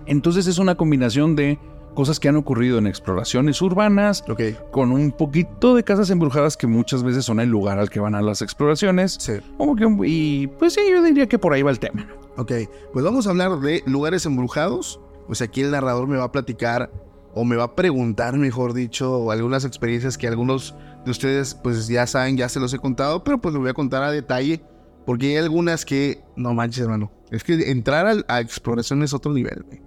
[0.06, 1.60] Entonces es una combinación de
[1.94, 4.42] cosas que han ocurrido en exploraciones urbanas, Ok.
[4.72, 8.16] con un poquito de casas embrujadas que muchas veces son el lugar al que van
[8.16, 9.18] a las exploraciones.
[9.20, 9.34] Sí.
[9.58, 12.08] Como que, y pues sí, yo diría que por ahí va el tema.
[12.38, 12.52] Ok.
[12.94, 15.00] Pues vamos a hablar de lugares embrujados.
[15.28, 16.92] Pues aquí el narrador me va a platicar
[17.34, 20.76] o me va a preguntar, mejor dicho, algunas experiencias que algunos
[21.06, 23.74] de ustedes pues ya saben, ya se los he contado, pero pues lo voy a
[23.74, 24.62] contar a detalle
[25.06, 29.32] porque hay algunas que, no manches hermano, es que entrar al- a, exploración es otro
[29.34, 29.82] nivel, güey.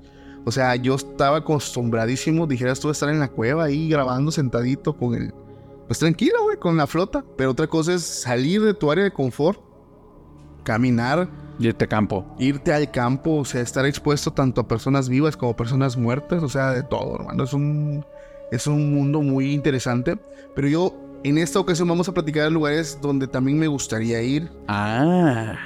[0.46, 4.96] O sea, yo estaba acostumbradísimo, dijeras tú, a estar en la cueva ahí grabando sentadito
[4.96, 5.32] con el...
[5.86, 7.24] Pues tranquilo, güey, con la flota.
[7.36, 9.60] Pero otra cosa es salir de tu área de confort,
[10.62, 11.28] caminar,
[11.58, 12.26] Y este campo.
[12.38, 16.48] irte al campo, o sea, estar expuesto tanto a personas vivas como personas muertas, o
[16.48, 17.44] sea, de todo, hermano.
[17.44, 18.04] Es un,
[18.50, 20.18] es un mundo muy interesante.
[20.54, 24.50] Pero yo, en esta ocasión, vamos a platicar de lugares donde también me gustaría ir.
[24.68, 25.56] Ah.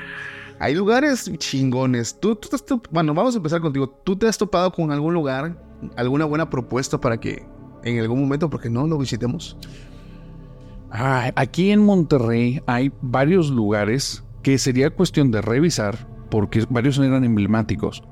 [0.60, 2.18] Hay lugares chingones.
[2.18, 3.88] Tú, tú bueno, vamos a empezar contigo.
[4.04, 5.62] ¿Tú te has topado con algún lugar,
[5.96, 7.46] alguna buena propuesta para que
[7.84, 9.56] en algún momento, porque no lo visitemos?
[10.90, 18.02] Aquí en Monterrey hay varios lugares que sería cuestión de revisar porque varios eran emblemáticos.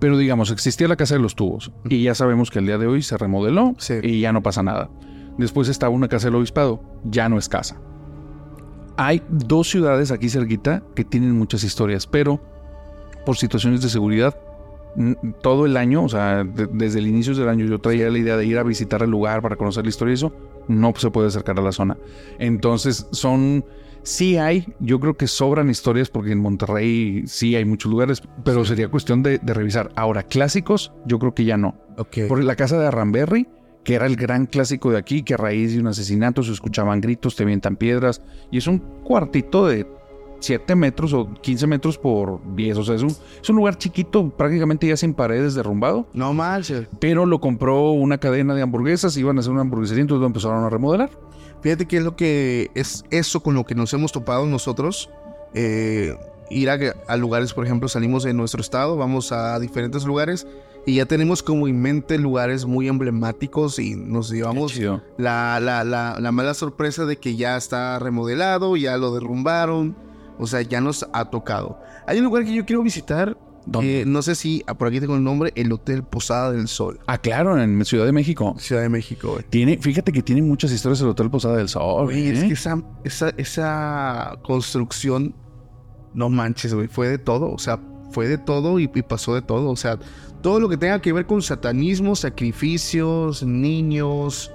[0.00, 2.86] Pero digamos, existía la Casa de los Tubos y ya sabemos que el día de
[2.86, 3.94] hoy se remodeló Sí.
[4.02, 4.90] y ya no pasa nada.
[5.38, 7.80] Después estaba una Casa del Obispado, ya no es casa.
[8.98, 12.40] Hay dos ciudades aquí cerquita que tienen muchas historias, pero
[13.24, 14.36] por situaciones de seguridad,
[15.40, 18.36] todo el año, o sea, de- desde el inicio del año yo traía la idea
[18.36, 20.32] de ir a visitar el lugar para conocer la historia y eso,
[20.66, 21.96] no se puede acercar a la zona.
[22.38, 23.64] Entonces son,
[24.02, 28.64] sí hay, yo creo que sobran historias porque en Monterrey sí hay muchos lugares, pero
[28.64, 29.90] sería cuestión de, de revisar.
[29.94, 31.76] Ahora, clásicos, yo creo que ya no.
[31.98, 32.18] Ok.
[32.28, 33.46] Por la casa de Arramberry,
[33.88, 37.00] que era el gran clásico de aquí, que a raíz de un asesinato se escuchaban
[37.00, 38.20] gritos, te avientan piedras,
[38.50, 39.86] y es un cuartito de
[40.40, 44.28] 7 metros o 15 metros por 10, o sea, es un, es un lugar chiquito,
[44.28, 46.86] prácticamente ya sin paredes, derrumbado, No manches.
[47.00, 50.64] pero lo compró una cadena de hamburguesas, iban a hacer una hamburguesería, entonces lo empezaron
[50.64, 51.08] a remodelar.
[51.62, 55.08] Fíjate que es lo que es eso con lo que nos hemos topado nosotros.
[55.54, 56.14] eh,
[56.50, 60.46] ir a, a lugares, por ejemplo, salimos de nuestro estado, vamos a diferentes lugares
[60.86, 64.78] Y ya tenemos como en mente lugares muy emblemáticos y nos llevamos
[65.18, 69.96] la, la, la, mala sorpresa de que ya está remodelado, ya lo derrumbaron.
[70.38, 71.78] O sea, ya nos ha tocado.
[72.06, 73.36] Hay un lugar que yo quiero visitar.
[73.82, 77.00] Eh, no sé si ah, por aquí tengo el nombre, el Hotel Posada del Sol.
[77.06, 78.54] Ah, claro, en Ciudad de México.
[78.58, 79.44] Ciudad de México, güey.
[79.50, 82.10] Tiene, fíjate que tiene muchas historias el Hotel Posada del Sol.
[82.10, 85.34] es que esa, esa, esa construcción,
[86.14, 87.52] no manches, güey, fue de todo.
[87.52, 87.78] O sea,
[88.10, 89.70] fue de todo y, pasó de todo.
[89.70, 89.98] O sea,
[90.42, 94.52] todo lo que tenga que ver con satanismo, sacrificios, niños,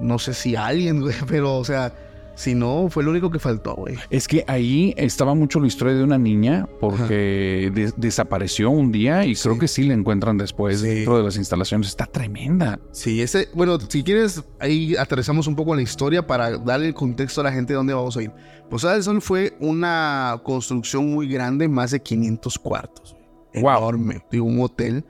[0.00, 1.92] no sé si alguien, güey, pero, o sea,
[2.36, 3.96] si no, fue lo único que faltó, güey.
[4.10, 9.36] Es que ahí estaba mucho la historia de una niña porque desapareció un día y
[9.36, 11.88] creo que sí la encuentran después dentro de las instalaciones.
[11.88, 12.80] Está tremenda.
[12.90, 16.94] Sí, ese, bueno, si quieres, ahí aterrizamos un poco en la historia para darle el
[16.94, 18.32] contexto a la gente de dónde vamos a ir.
[18.68, 23.16] Posada del Sol fue una construcción muy grande, más de 500 cuartos.
[23.54, 23.78] Wow.
[23.78, 24.24] Enorme.
[24.30, 25.04] Digo, un hotel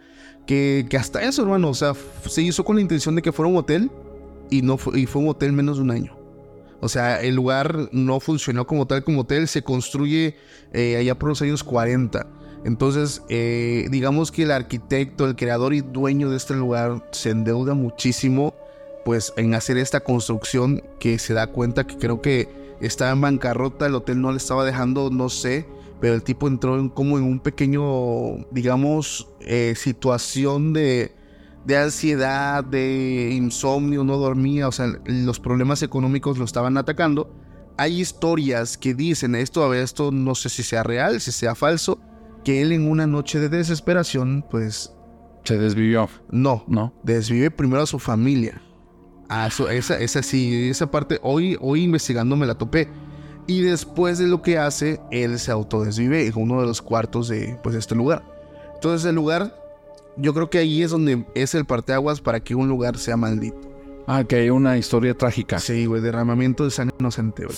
[0.47, 1.95] que, que hasta eso, hermano, o sea,
[2.29, 3.91] se hizo con la intención de que fuera un hotel
[4.51, 6.17] y, no fue, y fue un hotel menos de un año.
[6.81, 10.37] O sea, el lugar no funcionó como tal como hotel, se construye
[10.73, 12.27] eh, allá por los años 40.
[12.65, 17.75] Entonces, eh, digamos que el arquitecto, el creador y dueño de este lugar se endeuda
[17.75, 18.55] muchísimo,
[19.05, 22.49] pues, en hacer esta construcción que se da cuenta que creo que
[22.81, 25.67] estaba en bancarrota, el hotel no le estaba dejando, no sé,
[26.05, 31.17] pero el tipo entró en, como en un pequeño, digamos, eh, situación de
[31.65, 37.35] de ansiedad, de insomnio, no dormía, o sea, los problemas económicos lo estaban atacando.
[37.79, 41.55] Hay historias que dicen esto, a ver, esto no sé si sea real, si sea
[41.55, 41.99] falso,
[42.45, 44.93] que él en una noche de desesperación, pues...
[45.45, 46.11] Se desvivió.
[46.31, 46.93] No, no.
[47.03, 48.61] Desvive primero a su familia.
[49.31, 52.91] A esa, esa sí, esa parte, hoy, hoy investigando me la topé.
[53.47, 57.59] Y después de lo que hace, él se autodesvive en uno de los cuartos de
[57.63, 58.23] pues, este lugar.
[58.75, 59.55] Entonces el lugar
[60.17, 63.61] yo creo que ahí es donde es el parteaguas para que un lugar sea maldito.
[64.07, 65.59] Ah, que hay una historia trágica.
[65.59, 67.57] Sí, güey, derramamiento de sangre inocente, güey.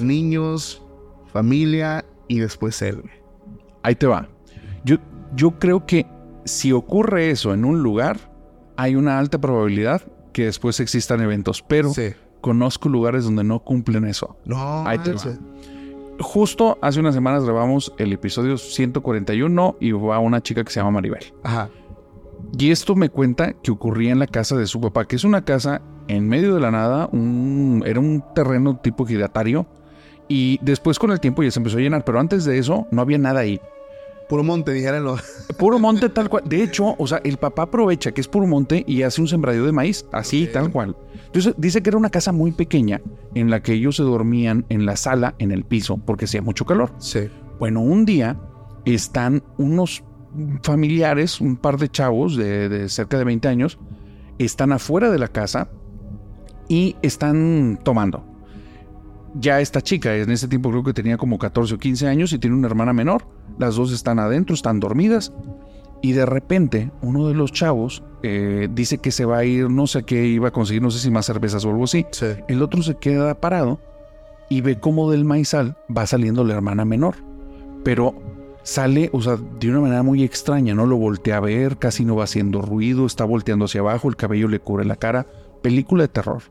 [0.00, 0.82] Niños,
[1.32, 3.02] familia y después él,
[3.82, 4.28] Ahí te va.
[4.84, 4.96] Yo,
[5.34, 6.06] yo creo que
[6.44, 8.18] si ocurre eso en un lugar,
[8.76, 11.92] hay una alta probabilidad que después existan eventos, pero
[12.40, 14.36] conozco lugares donde no cumplen eso.
[14.44, 15.22] No, ahí te va.
[16.18, 20.92] Justo hace unas semanas grabamos el episodio 141 y va una chica que se llama
[20.92, 21.32] Maribel.
[21.42, 21.68] Ajá.
[22.58, 25.44] Y esto me cuenta que ocurría en la casa de su papá, que es una
[25.44, 27.10] casa en medio de la nada,
[27.84, 29.66] era un terreno tipo giratario.
[30.28, 33.02] Y después con el tiempo ya se empezó a llenar, pero antes de eso no
[33.02, 33.60] había nada ahí.
[34.28, 35.18] Puro monte, dijéranlo.
[35.58, 36.44] Puro monte tal cual.
[36.46, 39.64] De hecho, o sea, el papá aprovecha que es puro monte y hace un sembradío
[39.64, 40.96] de maíz, así, tal cual.
[41.26, 43.00] Entonces dice que era una casa muy pequeña
[43.34, 46.64] en la que ellos se dormían en la sala, en el piso, porque hacía mucho
[46.64, 46.92] calor.
[46.98, 47.28] Sí.
[47.58, 48.38] Bueno, un día
[48.84, 50.04] están unos
[50.62, 53.78] familiares, un par de chavos de, cerca de 20 años,
[54.38, 55.68] están afuera de la casa
[56.68, 58.24] y están tomando.
[59.34, 62.38] Ya esta chica, en ese tiempo creo que tenía como 14 o 15 años y
[62.38, 63.26] tiene una hermana menor.
[63.58, 65.32] Las dos están adentro, están dormidas.
[66.02, 69.86] Y de repente, uno de los chavos eh, dice que se va a ir, no
[69.86, 72.06] sé qué iba a conseguir, no sé si más cervezas o algo así.
[72.48, 73.80] El otro se queda parado
[74.48, 77.16] y ve cómo del maizal va saliendo la hermana menor.
[77.84, 78.14] Pero
[78.62, 80.86] sale, o sea, de una manera muy extraña, ¿no?
[80.86, 84.48] Lo voltea a ver, casi no va haciendo ruido, está volteando hacia abajo, el cabello
[84.48, 85.26] le cubre la cara.
[85.62, 86.42] Película de terror.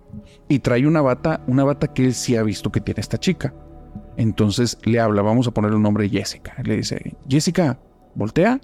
[0.50, 3.54] Y trae una bata, una bata que él sí ha visto que tiene esta chica.
[4.18, 6.56] Entonces le habla, vamos a ponerle un nombre Jessica.
[6.64, 7.80] Le dice, Jessica,
[8.16, 8.60] voltea.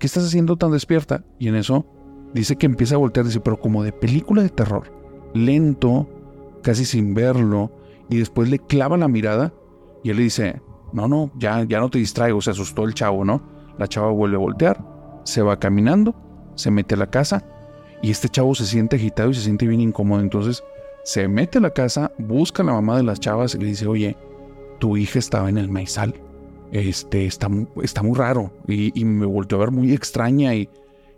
[0.00, 1.24] ¿Qué estás haciendo tan despierta?
[1.38, 1.84] Y en eso
[2.32, 4.90] dice que empieza a voltear, dice, pero como de película de terror.
[5.34, 6.08] Lento,
[6.62, 7.70] casi sin verlo.
[8.08, 9.52] Y después le clava la mirada
[10.02, 10.62] y él le dice,
[10.94, 13.42] no, no, ya, ya no te distraigo, se asustó el chavo, ¿no?
[13.78, 14.82] La chava vuelve a voltear,
[15.24, 16.14] se va caminando,
[16.54, 17.44] se mete a la casa
[18.00, 20.22] y este chavo se siente agitado y se siente bien incómodo.
[20.22, 20.64] Entonces
[21.04, 23.86] se mete a la casa, busca a la mamá de las chavas y le dice,
[23.86, 24.16] oye,
[24.78, 26.14] tu hija estaba en el maizal.
[26.72, 27.48] Este, está,
[27.82, 28.52] está muy raro.
[28.68, 30.68] Y, me volteó a ver muy extraña y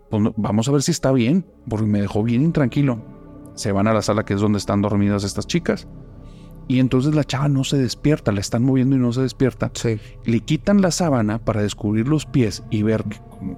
[0.09, 3.01] pues, vamos a ver si está bien, porque me dejó bien intranquilo.
[3.55, 5.87] Se van a la sala que es donde están dormidas estas chicas.
[6.67, 9.69] Y entonces la chava no se despierta, la están moviendo y no se despierta.
[9.73, 9.99] Sí.
[10.25, 13.17] Le quitan la sábana para descubrir los pies y ver que,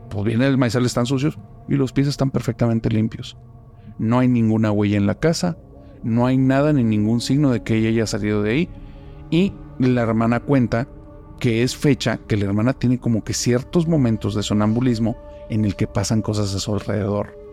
[0.10, 1.38] pues viene el maizal, están sucios
[1.69, 3.38] y los pies están perfectamente limpios.
[3.99, 5.58] No hay ninguna huella en la casa,
[6.03, 8.69] no hay nada ni ningún signo de que ella haya salido de ahí.
[9.29, 10.88] Y la hermana cuenta
[11.39, 15.17] que es fecha que la hermana tiene como que ciertos momentos de sonambulismo
[15.49, 17.45] en el que pasan cosas a su alrededor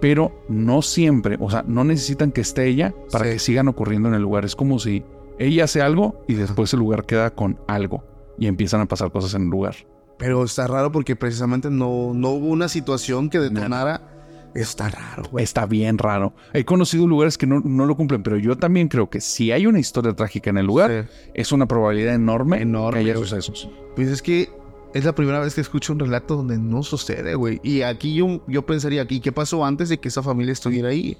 [0.00, 4.14] pero no siempre, o sea, no necesitan que esté ella para que sigan ocurriendo en
[4.14, 4.44] el lugar.
[4.44, 5.04] Es como si
[5.38, 8.04] ella hace algo y después el lugar queda con algo
[8.38, 9.74] y empiezan a pasar cosas en el lugar.
[10.18, 14.17] Pero está raro porque precisamente no, no hubo una situación que detonara.
[14.60, 15.44] Está raro, güey.
[15.44, 16.32] Está bien raro.
[16.52, 19.66] He conocido lugares que no, no lo cumplen, pero yo también creo que si hay
[19.66, 21.30] una historia trágica en el lugar, Sí.
[21.34, 23.68] es una probabilidad enorme, Enorme, que haya sucesos.
[23.94, 24.50] Pues es que
[24.94, 27.60] es la primera vez que escucho un relato donde no sucede, güey.
[27.62, 31.16] Y aquí yo, yo pensaría, ¿y qué pasó antes de que esa familia estuviera ahí?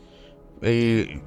[0.63, 1.21] Eh,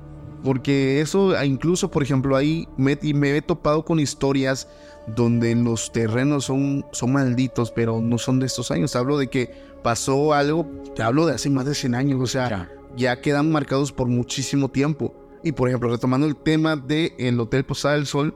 [0.43, 4.67] porque eso, ah, incluso, por ejemplo, ahí me, he topado con historias
[5.07, 8.95] donde los terrenos son, son malditos, pero no son de estos años.
[8.95, 9.51] Hablo de que
[9.83, 12.69] pasó algo, te hablo de hace más de 100 años, o sea, Ya.
[12.95, 15.13] ya quedan marcados por muchísimo tiempo.
[15.43, 18.35] Y por ejemplo, retomando el tema del el Hotel Posada del Sol,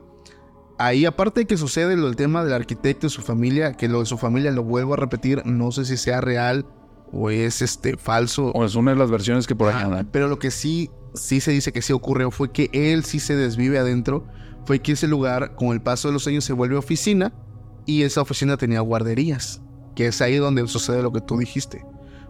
[0.78, 4.00] ahí aparte de que sucede lo del tema del arquitecto y su familia, que lo
[4.00, 6.66] de su familia lo vuelvo a repetir, no sé si sea real
[7.12, 8.50] o es este falso.
[8.52, 10.08] O es una de las versiones que por ahí andan.
[10.12, 13.36] Pero lo que sí, sí se dice que sí ocurrió fue que él sí se
[13.36, 14.26] desvive adentro,
[14.64, 17.32] fue que ese lugar con el paso de los años se vuelve oficina
[17.86, 19.62] y esa oficina tenía guarderías,
[19.94, 21.84] que es ahí donde sucede lo que tú dijiste.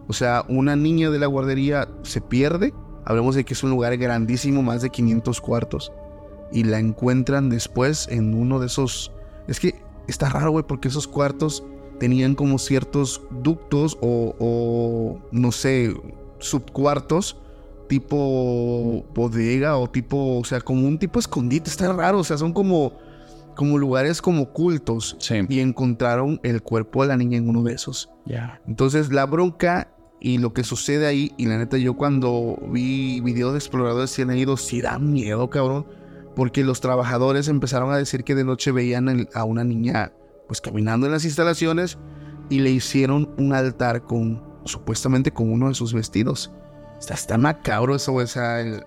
[0.07, 2.73] O sea, una niña de la guardería se pierde,
[3.05, 5.91] hablamos de que es un lugar grandísimo, más de 500 cuartos,
[6.51, 9.11] y la encuentran después en uno de esos...
[9.47, 11.63] Es que está raro, güey, porque esos cuartos
[11.99, 15.93] tenían como ciertos ductos o, o, no sé,
[16.39, 17.37] subcuartos
[17.87, 22.51] tipo bodega o tipo, o sea, como un tipo escondite, está raro, o sea, son
[22.53, 22.93] como,
[23.55, 25.35] como lugares como ocultos Sí.
[25.49, 28.09] y encontraron el cuerpo de la niña en uno de esos.
[28.25, 28.61] Ya.
[28.67, 33.53] Entonces la bronca y lo que sucede ahí, y la neta yo cuando vi videos
[33.53, 35.85] de exploradores que han ido, sí da miedo, cabrón,
[36.35, 40.11] porque los trabajadores empezaron a decir que de noche veían el- a una niña
[40.47, 41.97] pues caminando en las instalaciones
[42.49, 46.51] y le hicieron un altar con, supuestamente con uno de sus vestidos.
[46.99, 48.83] Está, está macabro eso, o sea, el-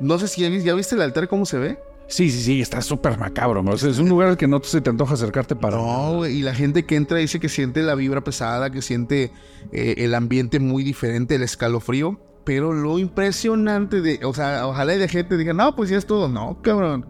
[0.00, 1.78] no sé si ya, vis- ya viste el altar cómo se ve.
[2.08, 3.62] Sí, sí, sí, está súper macabro.
[3.62, 3.70] ¿no?
[3.70, 5.76] O sea, es un lugar al que no se te antoja acercarte para.
[5.76, 9.30] No, y la gente que entra dice que siente la vibra pesada, que siente
[9.70, 12.20] eh, el ambiente muy diferente, el escalofrío.
[12.44, 16.04] Pero lo impresionante de, o sea, ojalá y la gente diga, no, pues ya es
[16.06, 16.28] todo.
[16.28, 17.06] No, cabrón.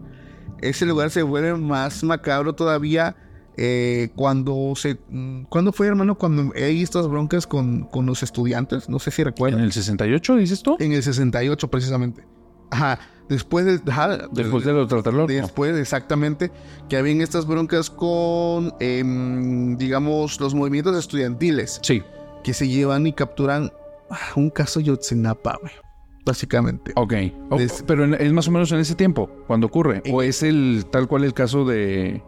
[0.61, 3.17] Ese lugar se vuelve más macabro todavía
[3.57, 4.97] eh, cuando se...
[5.09, 6.17] mm, ¿Cuándo fue, hermano?
[6.17, 8.89] Cuando hay estas broncas con, con los estudiantes.
[8.89, 9.61] No sé si ¿En recuerdan.
[9.61, 10.75] el 68 dices tú?
[10.79, 12.25] En el 68, precisamente.
[12.71, 12.99] Ajá.
[13.29, 15.27] Después ajá, Después de lo tratarlo.
[15.27, 16.51] Después, exactamente,
[16.89, 22.03] que habían estas broncas con, em, digamos, los movimientos estudiantiles Sí.
[22.43, 23.71] que se llevan y capturan
[24.35, 25.71] un caso Yotzinapa, güey,
[26.25, 26.91] básicamente.
[26.95, 27.13] Ok.
[27.49, 30.03] O- Des- pero en- es más o menos en ese tiempo, cuando ocurre.
[30.11, 32.21] O es el tal cual el caso de,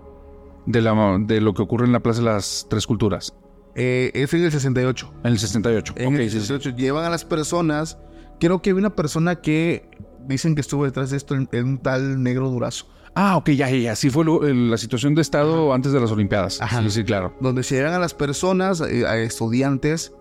[0.65, 3.34] de, la, de lo que ocurre en la Plaza de las Tres Culturas.
[3.75, 5.13] Eh, es en el 68.
[5.23, 5.93] En el 68.
[5.97, 6.45] En ok, el sí, sí.
[6.47, 7.97] 68 llevan a las personas.
[8.39, 9.89] Creo que había una persona que
[10.28, 12.88] dicen que estuvo detrás de esto, en, en un tal negro durazo.
[13.15, 13.95] Ah, ok, ya, ya, ya.
[13.95, 16.62] Sí fue lo- el- la situación de Estado antes de las Olimpiadas.
[16.62, 16.82] Ajá.
[16.84, 17.34] Sí, sí, claro.
[17.39, 20.13] donde se llevan a las personas, eh, a estudiantes,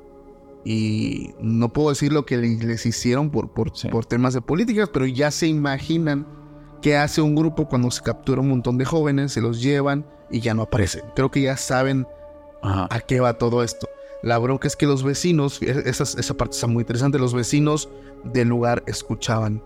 [0.64, 3.88] y no puedo decir lo que le- les hicieron por, por, Sí.
[3.88, 6.26] por temas de políticas, pero ya se imaginan
[6.84, 10.40] qué hace un grupo cuando se captura un montón de jóvenes, se los llevan y
[10.40, 11.00] ya no aparecen.
[11.16, 12.06] Creo que ya saben
[12.62, 12.88] Ajá.
[12.90, 13.88] a qué va todo esto.
[14.22, 17.88] La bronca es que los vecinos, e- esa, esa parte está muy interesante, los vecinos
[18.22, 19.62] del lugar escuchaban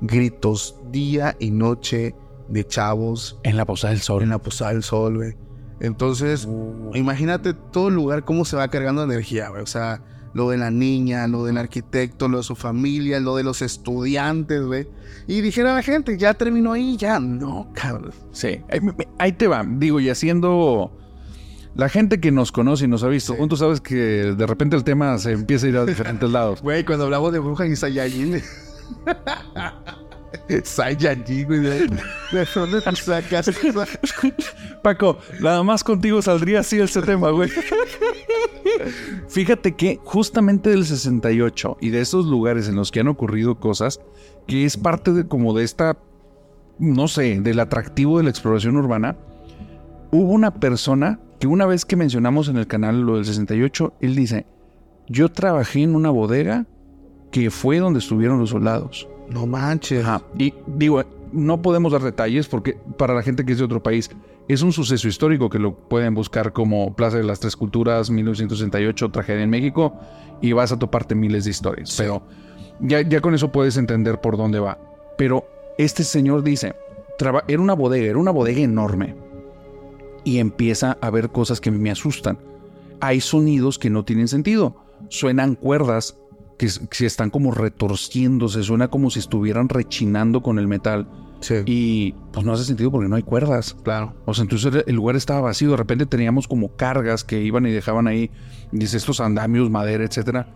[0.00, 2.14] gritos día y noche
[2.46, 4.22] de chavos En la Posada del Sol.
[4.22, 5.34] en la Posada del Sol, güey.
[5.80, 6.46] Entonces,
[6.94, 9.62] imagínate todo el lugar cómo se va cargando energía, güey.
[9.62, 10.02] O sea,
[10.32, 14.62] lo de la niña, lo del arquitecto, lo de su familia, lo de los estudiantes,
[14.62, 14.86] güey.
[15.26, 17.18] Y dijera la gente, ya terminó ahí, ya.
[17.20, 18.12] No, cabrón.
[18.32, 18.60] Sí.
[19.18, 19.64] Ahí, te va.
[19.66, 20.96] Digo, y haciendo.
[21.76, 23.48] La gente que nos conoce y nos ha visto, Sí.
[23.48, 26.60] tú sabes que de repente el tema se empieza a ir a diferentes lados.
[26.62, 28.42] Güey, cuando hablamos de brujas y Saiyajin.
[30.64, 31.60] Saiyajin, güey.
[31.60, 31.78] ¿De
[32.32, 33.50] de dónde sacas?
[34.82, 37.50] Paco, nada más contigo saldría así ese tema, güey.
[39.28, 44.00] Fíjate que justamente del 68 y de esos lugares en los que han ocurrido cosas,
[44.46, 45.98] que es parte de como de esta,
[46.78, 49.16] no sé, del atractivo de la exploración urbana,
[50.10, 54.14] hubo una persona que una vez que mencionamos en el canal lo del 68, él
[54.14, 54.46] dice,
[55.08, 56.66] yo trabajé en una bodega
[57.30, 59.08] que fue donde estuvieron los soldados.
[59.30, 60.04] No manches.
[60.04, 60.22] Ajá.
[60.36, 61.02] Y digo,
[61.32, 64.10] no podemos dar detalles porque para la gente que es de otro país
[64.52, 69.10] es un suceso histórico que lo pueden buscar como Plaza de las Tres Culturas, 1968,
[69.10, 69.94] tragedia en México,
[70.40, 71.90] y vas a toparte miles de historias.
[71.90, 72.02] Sí.
[72.02, 72.22] Pero
[72.80, 74.78] ya, ya con eso puedes entender por dónde va.
[75.18, 75.44] Pero
[75.78, 76.74] este señor dice,
[77.48, 79.14] era una bodega, era una bodega enorme.
[80.24, 82.38] Y empieza a ver cosas que me asustan.
[83.00, 84.76] Hay sonidos que no tienen sentido.
[85.08, 86.16] Suenan cuerdas
[86.58, 91.08] que, s- que están como retorciéndose, suena como si estuvieran rechinando con el metal.
[91.40, 91.54] Sí.
[91.66, 93.74] Y pues no hace sentido porque no hay cuerdas.
[93.82, 94.14] claro.
[94.26, 95.70] O sea, entonces el- lugar estaba vacío.
[95.70, 98.30] De repente teníamos como cargas que iban y dejaban ahí,
[98.72, 100.48] dice, estos andamios, madera, etcétera.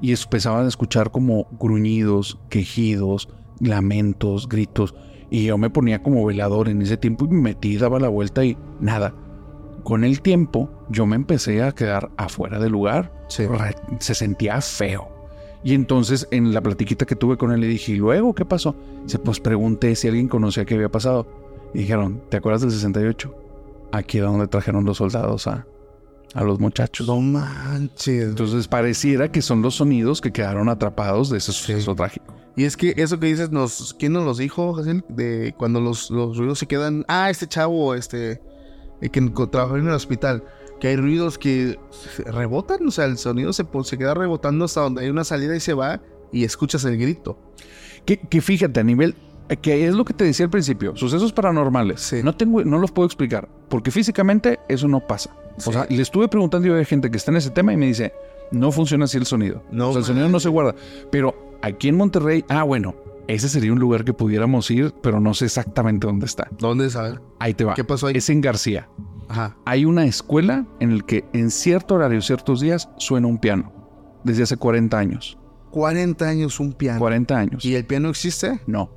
[0.00, 3.28] Y empezaban a escuchar como gruñidos, quejidos,
[3.60, 4.94] lamentos, gritos.
[5.30, 8.44] Y yo me ponía como velador en ese tiempo y me metí, daba la vuelta
[8.44, 9.14] y nada.
[9.84, 13.12] Con el tiempo, yo me empecé a quedar afuera del lugar.
[13.28, 13.44] Sí.
[14.00, 15.08] Se sentía feo.
[15.64, 18.74] Y entonces en la platiquita que tuve con él le dije, ¿y luego qué pasó?
[19.04, 21.26] Dice, pues pregunté si alguien conocía qué había pasado.
[21.74, 23.34] Y dijeron, ¿te acuerdas del 68?
[23.92, 25.66] Aquí era donde trajeron los soldados a,
[26.34, 27.06] a los muchachos.
[27.06, 28.24] No manches.
[28.30, 31.58] Entonces pareciera que son los sonidos que quedaron atrapados de ese Sí.
[31.60, 32.34] suceso trágico.
[32.56, 35.04] Y es que eso que dices, nos, ¿quién nos los dijo, Jaciel?
[35.08, 37.04] De cuando los, los ruidos se quedan.
[37.08, 38.42] Ah, este chavo, este.
[39.00, 40.44] eh, que trabajó en el hospital.
[40.82, 41.78] Que hay ruidos que
[42.26, 42.84] rebotan.
[42.88, 43.64] O sea, el sonido se,
[43.96, 46.00] queda rebotando hasta donde hay una salida y se va.
[46.32, 47.38] Y escuchas el grito.
[48.04, 49.14] Que, que fíjate, a nivel...
[49.48, 52.00] eh, Que es lo que te decía al principio, sucesos paranormales.
[52.00, 52.20] Sí.
[52.24, 55.36] No, tengo, no los puedo explicar, porque físicamente eso no pasa.
[55.56, 55.70] Sí.
[55.70, 57.86] O sea, le estuve preguntando yo a gente que está en ese tema y me
[57.86, 58.12] dice,
[58.50, 59.62] no funciona así el sonido.
[59.70, 60.74] No o sea, el sonido no se guarda.
[61.12, 62.96] Pero aquí en Monterrey, ah, bueno,
[63.28, 66.48] ese sería un lugar que pudiéramos ir, pero no sé exactamente dónde está.
[66.58, 67.20] ¿Dónde saber?
[67.38, 67.74] Ahí te va.
[67.74, 68.16] ¿Qué pasó ahí?
[68.16, 68.88] Es en García.
[69.32, 69.56] Ajá.
[69.64, 73.72] Hay una escuela en la que en cierto horario, ciertos días, suena un piano.
[74.24, 75.38] Desde hace 40 años.
[75.70, 76.98] 40 años un piano.
[76.98, 77.64] 40 años.
[77.64, 78.60] ¿Y el piano existe?
[78.66, 78.90] No.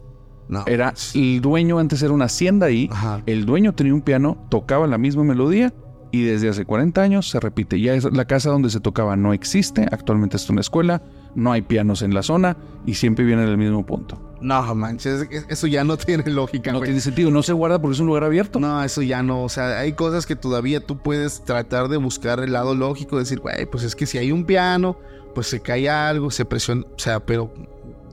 [0.50, 0.64] No.
[0.68, 2.90] Era el dueño, antes era una hacienda ahí.
[2.92, 3.24] Ajá.
[3.26, 5.74] El dueño tenía un piano, tocaba la misma melodía
[6.12, 7.80] y desde hace 40 años se repite.
[7.80, 11.02] Ya es la casa donde se tocaba no existe, actualmente es una escuela,
[11.34, 14.35] no hay pianos en la zona y siempre viene del mismo punto.
[14.46, 15.28] No, manches.
[15.32, 16.90] es- Eso ya no tiene lógica, No güey.
[16.90, 18.60] tiene sentido, no se guarda porque es un lugar abierto.
[18.60, 19.44] No, eso ya no.
[19.44, 23.40] O sea, hay cosas que todavía tú puedes tratar de buscar el lado lógico, decir,
[23.40, 24.98] güey, pues es que si hay un piano,
[25.34, 26.84] pues se cae algo, se presiona.
[26.96, 27.52] O sea, pero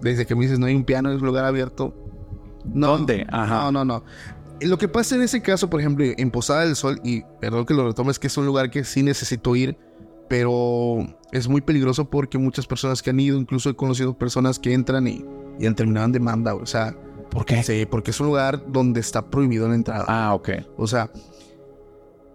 [0.00, 1.94] desde que me dices no hay un piano, es un lugar abierto.
[2.64, 3.26] No, ¿Dónde?
[3.30, 3.64] Ajá.
[3.64, 4.04] No, no, no.
[4.60, 7.74] Lo que pasa en ese caso, por ejemplo, en Posada del Sol, y perdón que
[7.74, 9.76] lo retome, es que es un lugar que sí necesito ir,
[10.32, 14.72] pero es muy peligroso porque muchas personas que han ido, incluso he conocido personas que
[14.72, 15.22] entran y,
[15.60, 16.96] y han terminado en demanda, o sea,
[17.28, 17.62] ¿Por qué?
[17.62, 20.06] sí, porque es un lugar donde está prohibido la entrada.
[20.08, 20.48] Ah, ok.
[20.78, 21.10] O sea,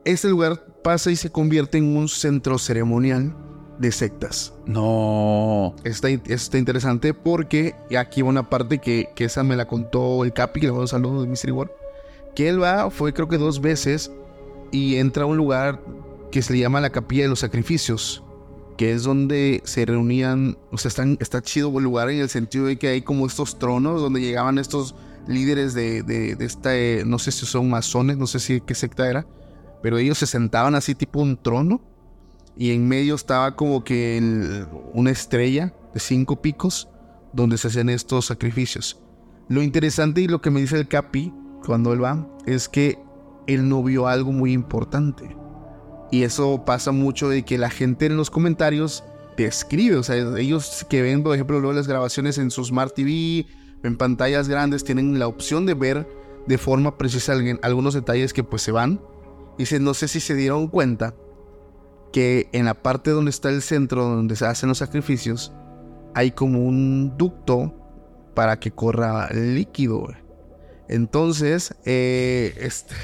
[0.06, 3.36] este lugar pasa y se convierte en un centro ceremonial
[3.80, 4.54] de sectas.
[4.68, 5.74] No.
[5.84, 10.34] Está, está interesante porque aquí va una parte que, que esa me la contó el
[10.34, 11.72] Capi, que le mando un saludo de Mystery World.
[12.36, 14.12] Que él va, fue creo que dos veces
[14.72, 15.82] y entra a un lugar
[16.32, 18.24] que se le llama la Capilla de los Sacrificios,
[18.78, 22.66] que es donde se reunían, o sea, están, está chido el lugar en el sentido
[22.66, 24.96] de que hay como estos tronos donde llegaban estos
[25.28, 28.76] líderes de, de, de esta, eh, no sé si son masones, no sé si qué
[28.76, 29.28] secta era,
[29.82, 31.82] pero ellos se sentaban así tipo un trono
[32.56, 36.90] y en medio estaba como que una estrella de cinco picos
[37.34, 39.00] donde se hacían estos sacrificios.
[39.48, 41.34] Lo interesante y lo que me dice el Capi
[41.66, 43.00] cuando él va es que
[43.46, 45.36] él no vio algo muy importante.
[46.12, 49.04] Y eso pasa mucho de que la gente en los comentarios
[49.36, 49.98] te escribe.
[49.98, 53.46] O sea, ellos que ven, por ejemplo, luego las grabaciones en su Smart TV,
[53.84, 56.08] en pantallas grandes, tienen la opción de ver
[56.48, 59.02] de forma precisa algunos detalles que pues se van.
[59.58, 61.16] Dice, no sé si se dieron cuenta
[62.14, 65.52] que en la parte donde está el centro donde se hacen los sacrificios,
[66.14, 67.74] hay como un ducto
[68.34, 70.08] para que corra líquido.
[70.90, 72.96] Entonces, eh, este,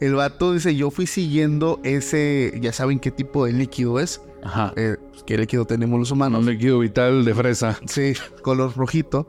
[0.00, 4.72] el vato dice, yo fui siguiendo ese, ya saben qué tipo de líquido es, Ajá.
[4.76, 6.40] eh, qué líquido tenemos los humanos.
[6.40, 7.78] Un líquido vital de fresa.
[7.86, 9.28] Sí, color rojito.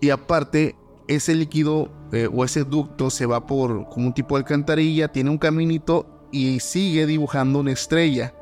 [0.00, 0.76] y aparte,
[1.08, 5.30] ese líquido eh, o ese ducto se va por como un tipo de alcantarilla, tiene
[5.30, 8.34] un caminito y sigue dibujando una estrella.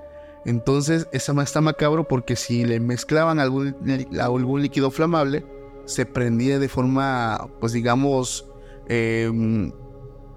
[0.46, 3.74] Entonces, esa está macabro porque si le mezclaban algún,
[4.20, 5.44] algún líquido flamable,
[5.86, 8.46] se prendía de forma, pues digamos,
[8.89, 9.70] eh,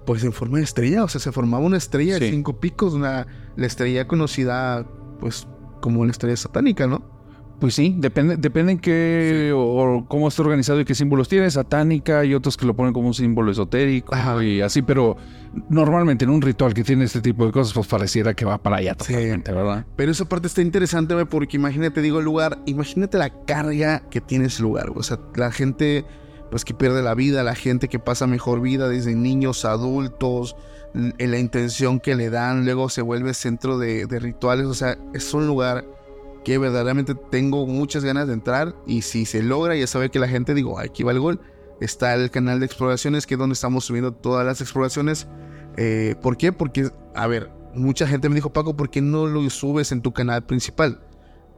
[0.06, 1.04] pues en forma de estrella.
[1.04, 2.30] O sea, se formaba una estrella de Sí.
[2.30, 3.26] cinco picos, una,
[3.56, 4.86] la estrella conocida,
[5.20, 5.46] pues,
[5.80, 7.16] como la estrella satánica, ¿no?
[7.60, 11.50] Pues sí, depende, depende en qué o, o cómo está organizado y qué símbolos tiene,
[11.50, 14.42] satánica y otros que lo ponen como un símbolo esotérico Ajá.
[14.44, 15.16] y así, pero
[15.68, 18.76] normalmente en un ritual que tiene este tipo de cosas, pues pareciera que va para
[18.76, 19.12] allá Sí.
[19.12, 19.84] totalmente, ¿verdad?
[19.96, 24.46] Pero esa parte está interesante, porque imagínate, digo, el lugar, imagínate la carga que tiene
[24.46, 24.90] ese lugar.
[24.94, 26.04] O sea, la gente,
[26.50, 30.56] pues, que pierde la vida, la gente que pasa mejor vida, desde niños, adultos,
[30.94, 34.66] en la intención que le dan, luego se vuelve centro de, de rituales.
[34.66, 35.84] O sea, es un lugar
[36.44, 40.28] que verdaderamente tengo muchas ganas de entrar y si se logra, ya sabe que la
[40.28, 41.40] gente, digo, aquí va el gol.
[41.80, 45.28] Está el canal de exploraciones, que es donde estamos subiendo todas las exploraciones.
[45.76, 46.52] Eh, ¿Por qué?
[46.52, 50.12] Porque, a ver, mucha gente me dijo, Paco, ¿por qué no lo subes en tu
[50.12, 51.00] canal principal?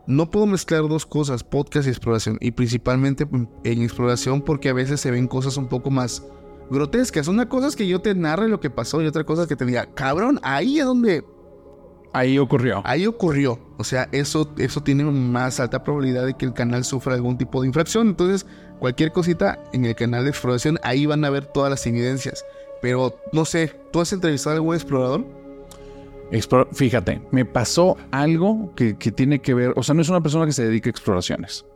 [0.07, 2.39] No puedo mezclar dos cosas, podcast y exploración.
[2.41, 3.27] Y principalmente
[3.65, 6.25] en exploración porque a veces se ven cosas un poco más
[6.71, 7.29] grotescas.
[7.29, 9.57] Una cosa es que yo te narre lo que pasó y otra cosa es que
[9.57, 11.25] te diga, cabrón, ahí es donde...
[12.13, 12.83] Ahí ocurrió.
[12.85, 13.61] Ahí ocurrió.
[13.79, 17.61] O sea, eso, eso tiene más alta probabilidad de que el canal sufra algún tipo
[17.61, 18.09] de infracción.
[18.09, 18.47] Entonces,
[18.81, 22.45] cualquier cosita en el canal de exploración, ahí van a ver todas las evidencias.
[22.83, 25.25] Pero, no sé, ¿tú has entrevistado a algún explorador?
[26.73, 30.53] Fíjate, me pasó algo que, tiene que ver, o sea, no es una persona que
[30.53, 31.67] se dedica a exploraciones.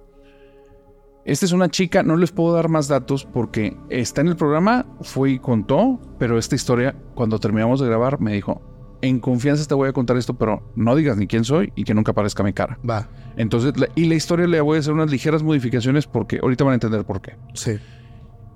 [1.24, 4.86] Esta es una chica, no les puedo dar más datos porque está en el programa,
[5.00, 8.60] fue y contó, pero esta historia, cuando terminamos de grabar, me dijo,
[9.00, 11.94] en confianza te voy a contar esto, pero no digas ni quién soy y que
[11.94, 12.78] nunca aparezca mi cara.
[12.88, 13.08] Va.
[13.36, 16.74] Entonces, y la historia le voy a hacer unas ligeras modificaciones porque ahorita van a
[16.74, 17.36] entender por qué.
[17.54, 17.78] Sí.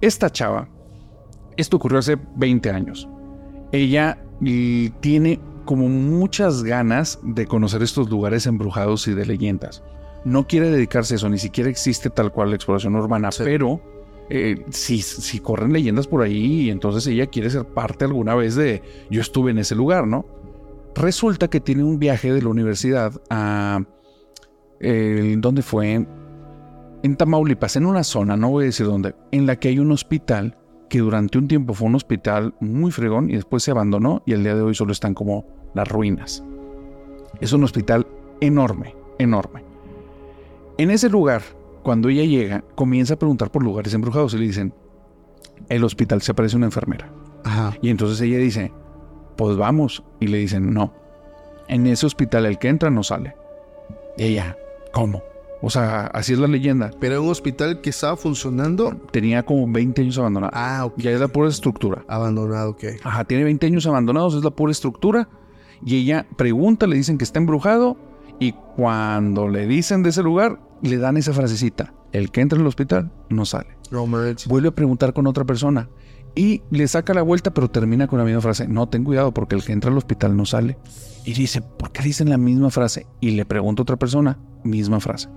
[0.01, 0.69] Esta chava,
[1.57, 3.09] esto ocurrió hace 20 años.
[3.73, 4.19] Ella
[5.01, 9.83] tiene como muchas ganas de conocer estos lugares embrujados y de leyendas.
[10.25, 13.79] No quiere dedicarse a eso, ni siquiera existe tal cual la exploración urbana, pero
[14.31, 18.81] eh, si, si corren leyendas por ahí, entonces ella quiere ser parte alguna vez de
[19.11, 20.25] yo estuve en ese lugar, ¿no?
[20.95, 23.85] Resulta que tiene un viaje de la universidad a...
[24.81, 26.07] ¿Dónde fue?
[27.03, 29.93] En Tamaulipas, en una zona, no voy a decir dónde, en la que hay un
[29.93, 30.57] hospital
[30.89, 34.43] que durante un tiempo fue un hospital muy fregón y después se abandonó y el
[34.43, 36.43] día de hoy solo están como las ruinas.
[37.41, 38.07] Es un hospital
[38.41, 39.65] enorme, enorme.
[40.79, 41.43] En ese lugar,
[41.83, 44.73] cuando ella llega, comienza a preguntar por lugares embrujados y le dicen,
[45.69, 47.11] el hospital se aparece una enfermera.
[47.83, 48.73] Y entonces ella dice,
[49.37, 50.03] pues vamos.
[50.21, 50.93] Y le dicen, no,
[51.69, 53.35] en ese hospital el que entra no sale.
[54.17, 54.57] Y ella,
[54.93, 55.23] ¿cómo?
[55.61, 56.91] O sea, así es la leyenda.
[57.01, 58.95] Pero era un hospital que estaba funcionando.
[59.11, 60.53] Tenía como 20 años abandonado.
[60.55, 60.99] Ah, ok.
[60.99, 62.05] Ya es la pura estructura.
[62.09, 62.85] Abandonado, ok.
[63.03, 65.29] Ajá, tiene 20 años abandonados, es la pura estructura
[65.85, 67.97] y ella pregunta, le dicen que está embrujado
[68.39, 71.93] y cuando le dicen de ese lugar, le dan esa frasecita.
[72.13, 73.77] El que entra en el hospital no sale.
[74.49, 75.89] Vuelve a preguntar con otra persona
[76.35, 78.69] y le saca la vuelta, pero termina con la misma frase.
[78.69, 80.79] No, ten cuidado porque el que entra al hospital no sale.
[81.25, 83.07] Y dice, ¿por qué dicen la misma frase?
[83.21, 85.29] Y le pregunta a otra persona, misma frase.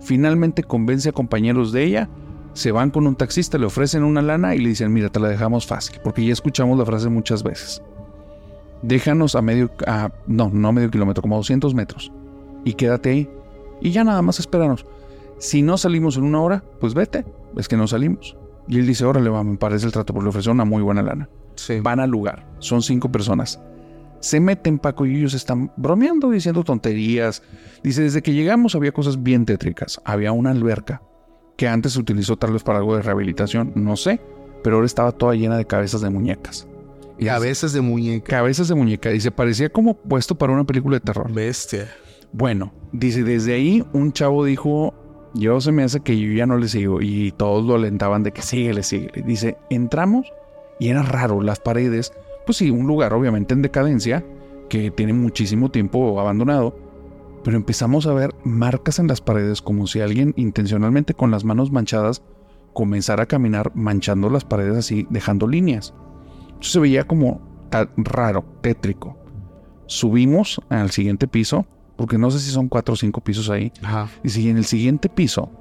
[0.00, 2.08] Finalmente convence a compañeros de ella,
[2.52, 5.28] se van con un taxista, le ofrecen una lana y le dicen, mira, te la
[5.28, 7.82] dejamos fácil, porque ya escuchamos la frase muchas veces
[8.82, 12.12] déjanos a medio, a, no, no a medio kilómetro, como a 200 metros,
[12.64, 13.30] y quédate ahí.
[13.80, 14.86] Y ya nada más espéranos.
[15.38, 17.24] Si no salimos en una hora, pues vete,
[17.56, 18.36] es que no salimos.
[18.68, 21.02] Y él dice, órale, va, me parece el trato, porque le ofreció una muy buena
[21.02, 21.28] lana.
[21.82, 23.60] Van al lugar, son cinco personas.
[24.20, 27.42] Se meten Paco y ellos están bromeando, diciendo tonterías.
[27.82, 30.00] Dice, desde que llegamos había cosas bien tétricas.
[30.04, 31.02] Había una alberca
[31.56, 34.20] que antes se utilizó tal vez para algo de rehabilitación, no sé,
[34.62, 36.66] pero ahora estaba toda llena de cabezas de muñecas.
[37.22, 38.36] Cabezas de muñeca.
[38.36, 39.10] Cabezas de muñeca.
[39.10, 41.30] Dice, parecía como puesto para una película de terror.
[41.30, 41.88] Bestia.
[42.32, 44.94] Bueno, dice, desde ahí un chavo dijo,
[45.34, 47.02] yo se me hace que yo ya no le sigo.
[47.02, 49.22] Y todos lo alentaban de que síguele, síguele.
[49.22, 50.32] Dice, entramos
[50.78, 52.12] y era raro las paredes.
[52.50, 54.26] Pues sí, un lugar obviamente en decadencia,
[54.68, 56.76] que tiene muchísimo tiempo abandonado.
[57.44, 61.70] Pero empezamos a ver marcas en las paredes como si alguien intencionalmente con las manos
[61.70, 62.24] manchadas
[62.72, 65.94] comenzara a caminar manchando las paredes así, dejando líneas
[66.58, 67.40] se veía como
[67.96, 69.16] raro, tétrico.
[69.86, 73.72] Subimos al siguiente piso, porque no sé si son cuatro o cinco pisos ahí.
[74.24, 75.52] Y si en el siguiente piso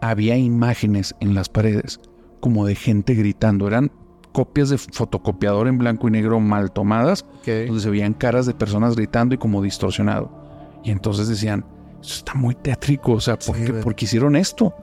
[0.00, 1.98] había imágenes en las paredes,
[2.38, 3.66] como de gente gritando.
[3.66, 3.90] Eran
[4.36, 8.94] copias de fotocopiador en blanco y negro mal tomadas, donde se veían caras de personas
[8.94, 10.30] gritando y como distorsionado.
[10.84, 11.64] Y entonces decían,
[12.02, 14.74] eso está muy tétrico, o sea, ¿por, qué, ¿por qué hicieron esto?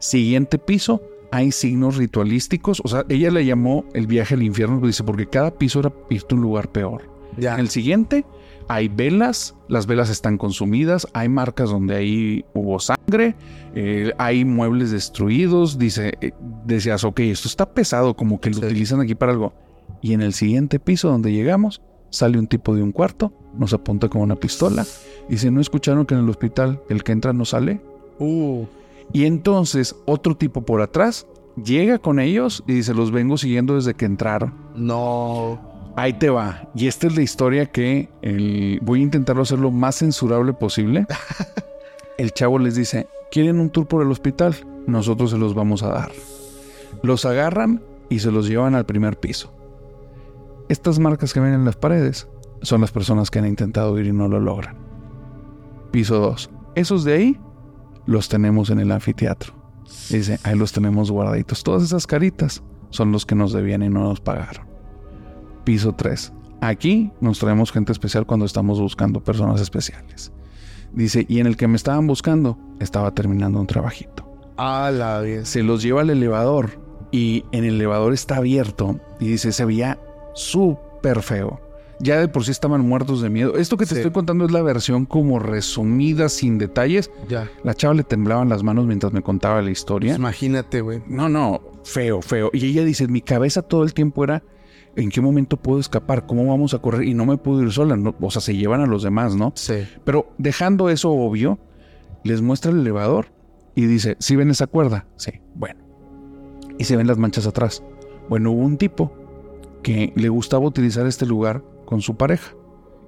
[0.00, 1.00] Siguiente piso,
[1.30, 2.82] hay signos ritualísticos.
[2.84, 6.34] O sea, ella le llamó el viaje al infierno, dice, porque cada piso era irte
[6.34, 7.08] a un lugar peor.
[7.36, 7.54] Ya.
[7.54, 8.24] En el siguiente
[8.68, 13.36] hay velas, las velas están consumidas, hay marcas donde ahí hubo sangre,
[13.74, 15.78] eh, hay muebles destruidos.
[15.78, 16.32] Dice, eh,
[16.64, 19.52] decías, ok, esto está pesado, como que lo utilizan aquí para algo.
[20.02, 24.08] Y en el siguiente piso donde llegamos, sale un tipo de un cuarto, nos apunta
[24.08, 24.84] con una pistola.
[25.28, 27.80] Y dice, ¿no escucharon que en el hospital el que entra no sale?
[28.18, 28.64] Uh.
[29.12, 31.26] Y entonces otro tipo por atrás
[31.62, 34.54] llega con ellos y dice, los vengo siguiendo desde que entraron.
[34.74, 35.75] No.
[35.96, 36.68] Ahí te va.
[36.74, 38.10] Y esta es la historia que
[38.82, 41.06] voy a intentar hacer lo más censurable posible.
[42.18, 44.54] el chavo les dice, ¿quieren un tour por el hospital?
[44.86, 46.12] Nosotros se los vamos a dar.
[47.02, 49.52] Los agarran y se los llevan al primer piso.
[50.68, 52.28] Estas marcas que ven en las paredes
[52.60, 54.76] son las personas que han intentado ir y no lo logran.
[55.92, 56.50] Piso 2.
[56.74, 57.40] Esos de ahí
[58.04, 59.54] los tenemos en el anfiteatro.
[60.10, 61.62] Dice, ahí los tenemos guardaditos.
[61.62, 64.75] Todas esas caritas son los que nos debían y no nos pagaron.
[65.66, 66.32] Piso 3.
[66.60, 70.32] Aquí nos traemos gente especial cuando estamos buscando personas especiales.
[70.92, 74.24] Dice, y en el que me estaban buscando, estaba terminando un trabajito.
[74.56, 75.48] A la vez.
[75.48, 79.98] Se los lleva al elevador y en el elevador está abierto y dice, se veía
[80.34, 81.60] súper feo.
[81.98, 83.56] Ya de por sí estaban muertos de miedo.
[83.56, 83.96] Esto que te Sí.
[83.96, 87.10] estoy contando es la versión como resumida, sin detalles.
[87.28, 87.50] Ya.
[87.64, 90.10] La chava le temblaban las manos mientras me contaba la historia.
[90.12, 91.02] Pues imagínate, güey.
[91.08, 92.50] No, no, feo, feo.
[92.52, 94.42] Y ella dice, mi cabeza todo el tiempo era,
[94.96, 96.26] ¿en qué momento puedo escapar?
[96.26, 97.04] ¿Cómo vamos a correr?
[97.06, 97.96] Y no me puedo ir sola.
[97.96, 99.52] no- o sea, se llevan a los demás, ¿no?
[99.54, 99.86] Sí.
[100.04, 101.58] Pero dejando eso obvio,
[102.24, 103.26] les muestra el elevador
[103.74, 105.06] y dice, ¿sí ven esa cuerda?
[105.16, 105.80] Sí, bueno.
[106.78, 107.82] Y se ven las manchas atrás.
[108.28, 109.12] Bueno, hubo un tipo
[109.82, 112.54] que le gustaba utilizar este lugar con su pareja.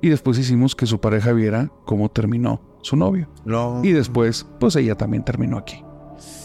[0.00, 3.28] Y después hicimos que su pareja viera cómo terminó su novio.
[3.44, 3.80] No.
[3.82, 5.82] Y después, pues ella también terminó aquí.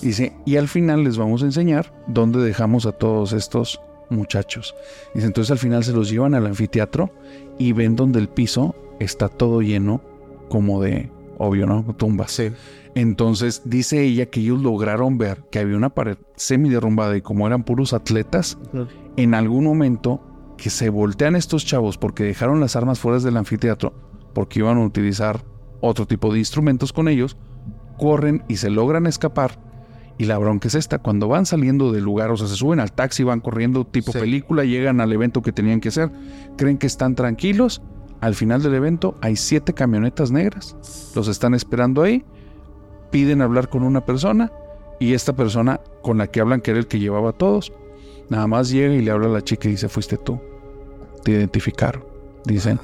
[0.02, 3.80] Dice, y al final les vamos a enseñar dónde dejamos a todos estos
[4.14, 4.76] muchachos.
[5.14, 7.12] Dice, entonces al final se los llevan al anfiteatro
[7.58, 10.02] y ven donde el piso está todo lleno
[10.50, 11.84] como de, obvio, ¿no?
[11.98, 12.32] Tumbas.
[12.32, 12.52] Sí.
[12.96, 17.48] Entonces dice ella que ellos lograron ver que había una pared semi derrumbada y como
[17.48, 18.58] eran puros atletas,
[19.18, 20.22] en algún momento
[20.58, 23.94] que se voltean estos chavos porque dejaron las armas fuera del anfiteatro,
[24.34, 25.44] porque iban a utilizar
[25.82, 27.36] otro tipo de instrumentos con ellos,
[27.98, 29.60] corren y se logran escapar.
[30.18, 32.92] Y la bronca es esta, cuando van saliendo del lugar, o sea, se suben al
[32.92, 34.20] taxi, van corriendo tipo Sí.
[34.20, 36.12] película, llegan al evento que tenían que hacer,
[36.56, 37.82] creen que están tranquilos,
[38.22, 40.78] al final del evento hay siete camionetas negras,
[41.16, 42.24] los están esperando ahí,
[43.12, 44.52] piden hablar con una persona
[45.00, 47.74] y esta persona con la que hablan, que era el que llevaba a todos,
[48.30, 50.40] nada más llega y le habla a la chica y dice, fuiste tú,
[51.24, 52.06] te identificaron,
[52.46, 52.80] dicen,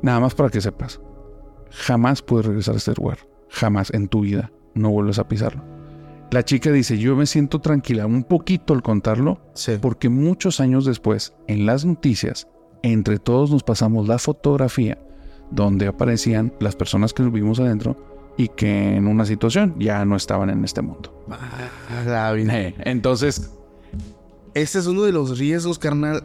[0.00, 1.00] nada más para que sepas,
[1.70, 3.18] jamás puedes regresar a este lugar,
[3.48, 5.75] jamás en tu vida, no vuelves a pisarlo.
[6.32, 9.72] La chica dice, yo me siento tranquila un poquito al contarlo, Sí.
[9.80, 12.48] porque muchos años después, en las noticias,
[12.82, 14.98] entre todos nos pasamos la fotografía
[15.50, 17.96] donde aparecían las personas que vimos adentro
[18.36, 21.24] y que en una situación ya no estaban en este mundo.
[21.88, 22.58] A la vida.
[22.60, 23.50] Eh, Entonces,
[24.54, 26.22] Este es uno de los riesgos, carnal,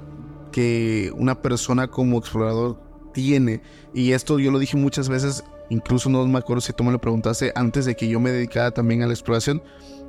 [0.54, 2.82] que una persona como explorador
[3.14, 3.62] tiene.
[3.94, 7.00] Y esto yo lo dije muchas veces, incluso no me acuerdo si tú me lo
[7.00, 9.64] preguntaste antes de que yo me dedicara también a la exploración.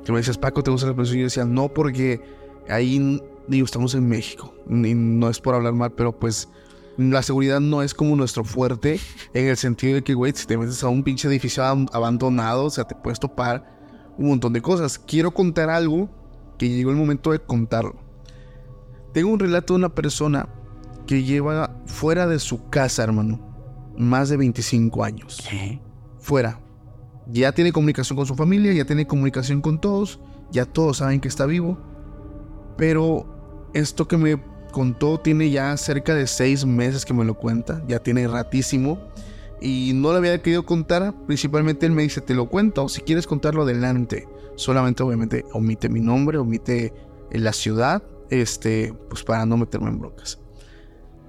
[0.05, 1.17] Que me decías, Paco, ¿te gusta la exploración?
[1.17, 2.21] Y yo decía, no, porque
[2.69, 4.53] ahí, digo, estamos en México.
[4.69, 6.49] Y no es por hablar mal, pero pues
[6.97, 8.99] la seguridad no es como nuestro fuerte.
[9.33, 12.65] En el sentido de que, güey, si te metes a un pinche edificio ab- abandonado,
[12.65, 13.65] o sea, te puedes topar
[14.17, 14.99] un montón de cosas.
[14.99, 16.09] Quiero contar algo
[16.57, 17.95] que llegó el momento de contarlo.
[19.13, 20.49] Tengo un relato de una persona
[21.07, 23.52] que lleva fuera de su casa, hermano,
[23.97, 25.43] más de 25 años.
[26.19, 26.59] Fuera.
[27.27, 30.19] Ya tiene comunicación con su familia, ya tiene comunicación con todos,
[30.51, 31.77] ya todos saben que está vivo.
[32.77, 34.41] Pero esto que me
[34.71, 38.99] contó tiene ya cerca de seis meses que me lo cuenta, ya tiene ratísimo.
[39.61, 43.25] Y no le había querido contar, principalmente él me dice, te lo cuento, si quieres
[43.25, 44.27] contarlo adelante.
[44.55, 46.93] Solamente obviamente omite mi nombre, omite
[47.31, 50.39] eh, la ciudad, este, pues para no meterme en broncas.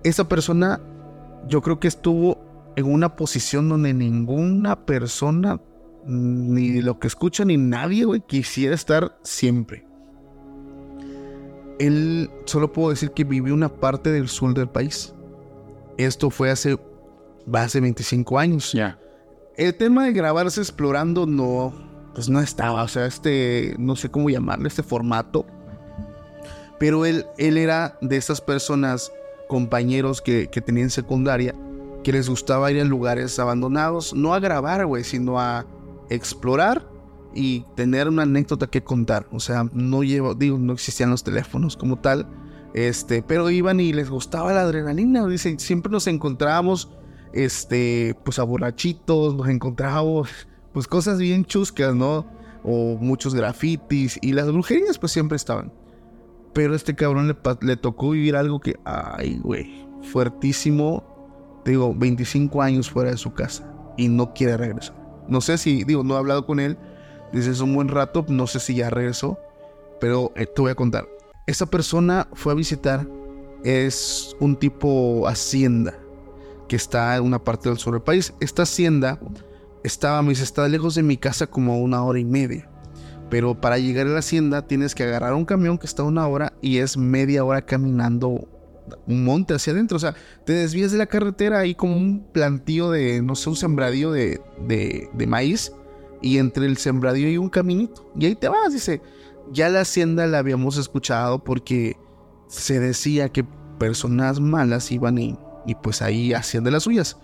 [0.02, 0.80] Esa persona
[1.48, 2.43] yo creo que estuvo
[2.76, 5.60] en una posición donde ninguna persona,
[6.04, 9.86] ni lo que escucha, ni nadie, güey, quisiera estar siempre.
[11.78, 15.14] Él solo puedo decir que vivió una parte del sur del país.
[15.98, 16.78] Esto fue hace,
[17.52, 18.72] hace 25 años.
[18.72, 18.98] ya.
[19.56, 21.72] El tema de grabarse explorando no,
[22.12, 25.46] pues no estaba, o sea, este, no sé cómo llamarle, este formato.
[26.80, 29.12] Pero él, él era de esas personas,
[29.48, 31.54] compañeros que, que tenía en secundaria,
[32.04, 35.66] que les gustaba ir a lugares abandonados, no a grabar, güey, sino a
[36.10, 36.88] explorar
[37.34, 39.26] y tener una anécdota que contar.
[39.32, 42.28] O sea, no llevo, digo, no existían los teléfonos como tal,
[42.74, 45.26] este, pero iban y les gustaba la adrenalina.
[45.26, 46.90] Dicen, siempre nos encontrábamos,
[47.32, 50.28] este, pues a borrachitos, nos encontrábamos,
[50.72, 52.26] pues cosas bien chuscas, ¿no?
[52.62, 55.72] O muchos grafitis y las brujerías, pues siempre estaban.
[56.52, 61.13] Pero a este cabrón le, le tocó vivir algo que, ay, güey, fuertísimo.
[61.64, 64.94] Digo, 25 años fuera de su casa y no quiere regresar.
[65.28, 66.76] No sé si, digo, no he hablado con él
[67.32, 69.38] desde hace un buen rato, no sé si ya regresó,
[70.00, 71.08] pero eh, te voy a contar.
[71.46, 73.06] Esa persona fue a visitar,
[73.64, 75.98] es un tipo hacienda
[76.68, 78.34] que está en una parte del sur del país.
[78.40, 79.18] Esta hacienda
[79.82, 82.68] estaba, me dice, está lejos de mi casa como una hora y media.
[83.30, 86.26] Pero para llegar a la hacienda tienes que agarrar un camión que está a una
[86.26, 88.48] hora y es media hora caminando
[89.06, 89.96] un monte hacia adentro.
[89.96, 90.14] O sea,
[90.44, 94.40] te desvías de la carretera ahí como un plantío de, no sé, un sembradío de,
[94.66, 95.72] de, maíz.
[96.22, 98.10] Y entre el sembradío hay un caminito.
[98.18, 99.00] Y ahí te vas, dice.
[99.52, 101.98] Ya la hacienda la habíamos escuchado porque
[102.48, 103.44] se decía que
[103.78, 107.18] personas malas iban y, y pues ahí hacían de las suyas.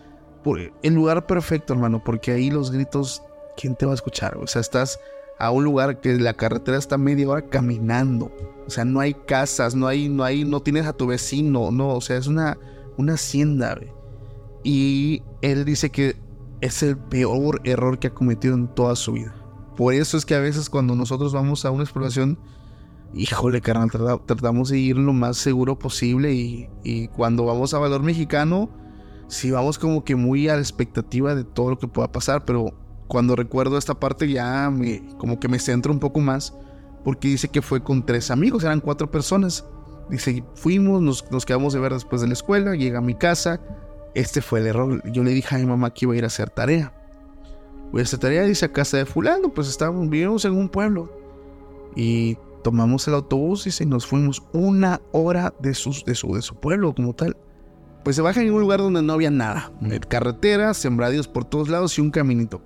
[0.82, 3.22] el lugar perfecto, hermano, porque ahí los gritos,
[3.56, 4.36] ¿quién te va a escuchar?
[4.36, 4.98] O sea, estás
[5.38, 8.30] a un lugar que la carretera está media hora caminando.
[8.70, 11.88] O sea, no hay casas, no hay, no hay, no tienes a tu vecino, no,
[11.88, 12.56] o sea, es una,
[12.96, 13.76] una hacienda.
[14.62, 16.14] Y él dice que
[16.60, 19.34] es el peor error que ha cometido en toda su vida.
[19.76, 22.38] Por eso es que a veces cuando nosotros vamos a una exploración,
[23.12, 23.90] híjole, carnal,
[24.24, 28.70] tratamos de ir lo más seguro posible y, y cuando vamos a Valor Mexicano,
[29.26, 32.72] sí vamos como que muy a la expectativa de todo lo que pueda pasar, pero
[33.08, 36.54] cuando recuerdo esta parte ya me, como que me centro un poco más
[37.04, 39.64] porque dice que fue con tres amigos, eran cuatro personas.
[40.10, 43.60] Dice, fuimos, nos, nos quedamos de ver después de la escuela, llega a mi casa.
[44.14, 45.02] Este fue el error.
[45.12, 46.92] Yo le dije a mi mamá que iba a ir a hacer tarea.
[47.92, 51.12] Voy a hacer tarea, dice a casa de fulano, pues estábamos, vivimos en un pueblo.
[51.96, 56.54] Y tomamos el autobús y nos fuimos una hora de, sus, de, su, de su
[56.56, 57.36] pueblo como tal.
[58.04, 59.72] Pues se baja en un lugar donde no había nada.
[60.08, 62.62] Carretera, sembradíos por todos lados y un caminito.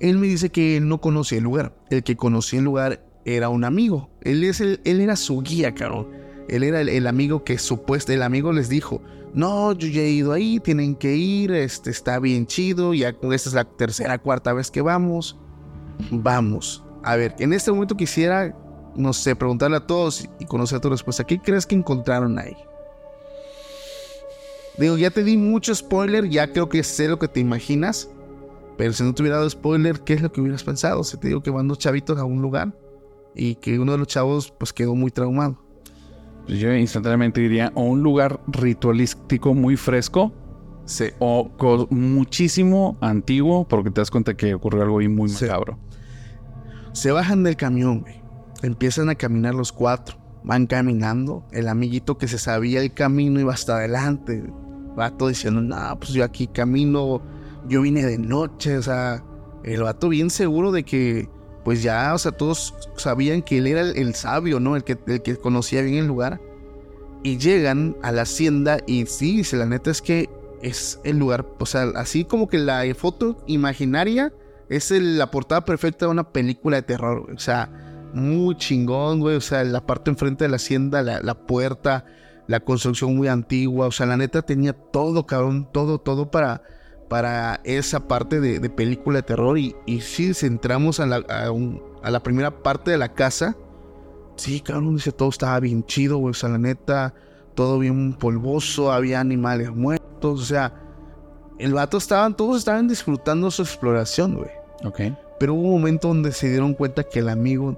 [0.00, 1.74] Él me dice que él no conocía el lugar.
[1.90, 4.10] El que conocía el lugar era un amigo.
[4.22, 6.08] Él, es el, él era su guía, cabrón.
[6.48, 9.02] Él era el, amigo que supuesto, el amigo les dijo,
[9.34, 13.34] no, yo ya he ido ahí, tienen que ir, este está bien chido, ya esta
[13.34, 15.38] es la tercera, cuarta vez que vamos.
[16.10, 16.82] Vamos.
[17.02, 18.56] A ver, en este momento quisiera,
[18.96, 21.24] no sé, preguntarle a todos y conocer tu respuesta.
[21.24, 22.56] ¿Qué crees que encontraron ahí?
[24.78, 28.08] Digo, ya te di mucho spoiler, ya creo que sé lo que te imaginas.
[28.78, 31.02] Pero si no te hubiera dado spoiler, ¿qué es lo que hubieras pensado?
[31.02, 32.72] Si te digo que van dos chavitos a un lugar
[33.38, 35.56] y que uno de los chavos pues quedó muy traumado.
[36.46, 40.32] Pues yo instantáneamente diría o un lugar ritualístico muy fresco
[40.84, 41.06] sí.
[41.18, 41.50] o
[41.90, 45.78] muchísimo antiguo porque te das cuenta que ocurrió algo ahí muy macabro.
[46.92, 48.04] Se bajan del camión,
[48.60, 50.16] Empiezan a caminar los cuatro.
[50.42, 51.46] Van caminando.
[51.52, 54.42] El amiguito que se sabía el camino iba hasta adelante.
[54.98, 57.22] Va todo diciendo, no, pues yo aquí camino
[57.68, 59.22] yo vine de noche, o sea,
[59.62, 61.28] el vato bien seguro de que,
[61.64, 64.76] pues ya, o sea, todos sabían que él era el, sabio, ¿no?
[64.76, 66.40] El que, el que conocía bien el lugar.
[67.22, 70.30] Y llegan a la hacienda y sí, la neta es que
[70.62, 74.32] es el lugar, o sea, así como que la foto imaginaria
[74.68, 77.70] es la portada perfecta de una película de terror, o sea,
[78.12, 82.06] muy chingón, güey, o sea, la parte enfrente de la hacienda, la, la puerta,
[82.46, 86.62] la construcción muy antigua, o sea, la neta tenía todo, cabrón, todo, todo para
[87.08, 89.58] para esa parte de, película de terror.
[89.58, 91.16] Y, y si entramos a la,
[92.02, 93.56] a, la, primera parte de la casa,
[94.36, 96.32] sí, cabrón, dice, todo estaba bien chido, güey.
[96.32, 97.14] O sea, la neta,
[97.54, 100.74] todo bien polvoso, había animales muertos, o sea,
[101.58, 104.50] el vato estaban, todos estaban disfrutando su exploración, güey.
[104.84, 105.00] Ok.
[105.40, 107.76] Pero hubo un momento donde se dieron cuenta que el amigo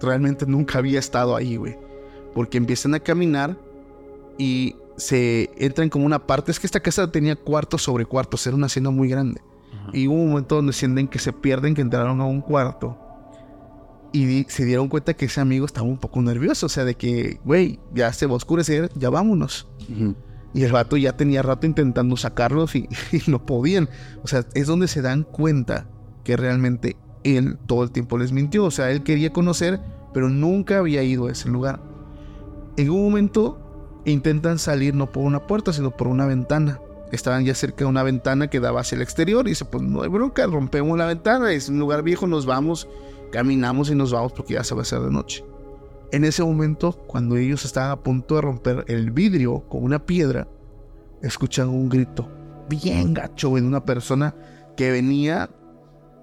[0.00, 1.76] realmente nunca había estado ahí, güey.
[2.34, 3.56] Porque empiezan a caminar
[4.38, 6.50] y se entran como una parte.
[6.50, 9.40] Es que esta casa tenía cuartos sobre cuartos, era una hacienda muy grande.
[9.92, 12.96] Y hubo un momento donde sienten que se pierden, que entraron a un cuarto.
[14.12, 16.66] Y se dieron cuenta que ese amigo estaba un poco nervioso.
[16.66, 19.66] O sea, de que, güey, ya se va a oscurecer, ya vámonos.
[20.54, 23.88] Y el vato ya tenía rato intentando sacarlos y, y, no podían.
[24.22, 25.88] O sea, es donde se dan cuenta
[26.22, 28.64] que realmente él todo el tiempo les mintió.
[28.64, 29.80] O sea, él quería conocer,
[30.14, 31.80] pero nunca había ido a ese lugar.
[32.76, 33.71] En un momento
[34.04, 36.80] intentan salir no por una puerta, sino por una ventana.
[37.10, 40.02] Estaban ya cerca de una ventana que daba hacia el exterior y dice, pues no
[40.02, 42.88] hay bronca, rompemos la ventana, es un lugar viejo, nos vamos,
[43.30, 45.44] caminamos y nos vamos porque ya se va a hacer de noche.
[46.10, 50.48] En ese momento, cuando ellos estaban a punto de romper el vidrio con una piedra,
[51.22, 52.28] escuchan un grito
[52.68, 54.34] bien gacho de una persona
[54.76, 55.50] que venía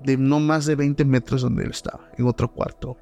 [0.03, 2.97] de no más de 20 metros donde él estaba, en otro cuarto.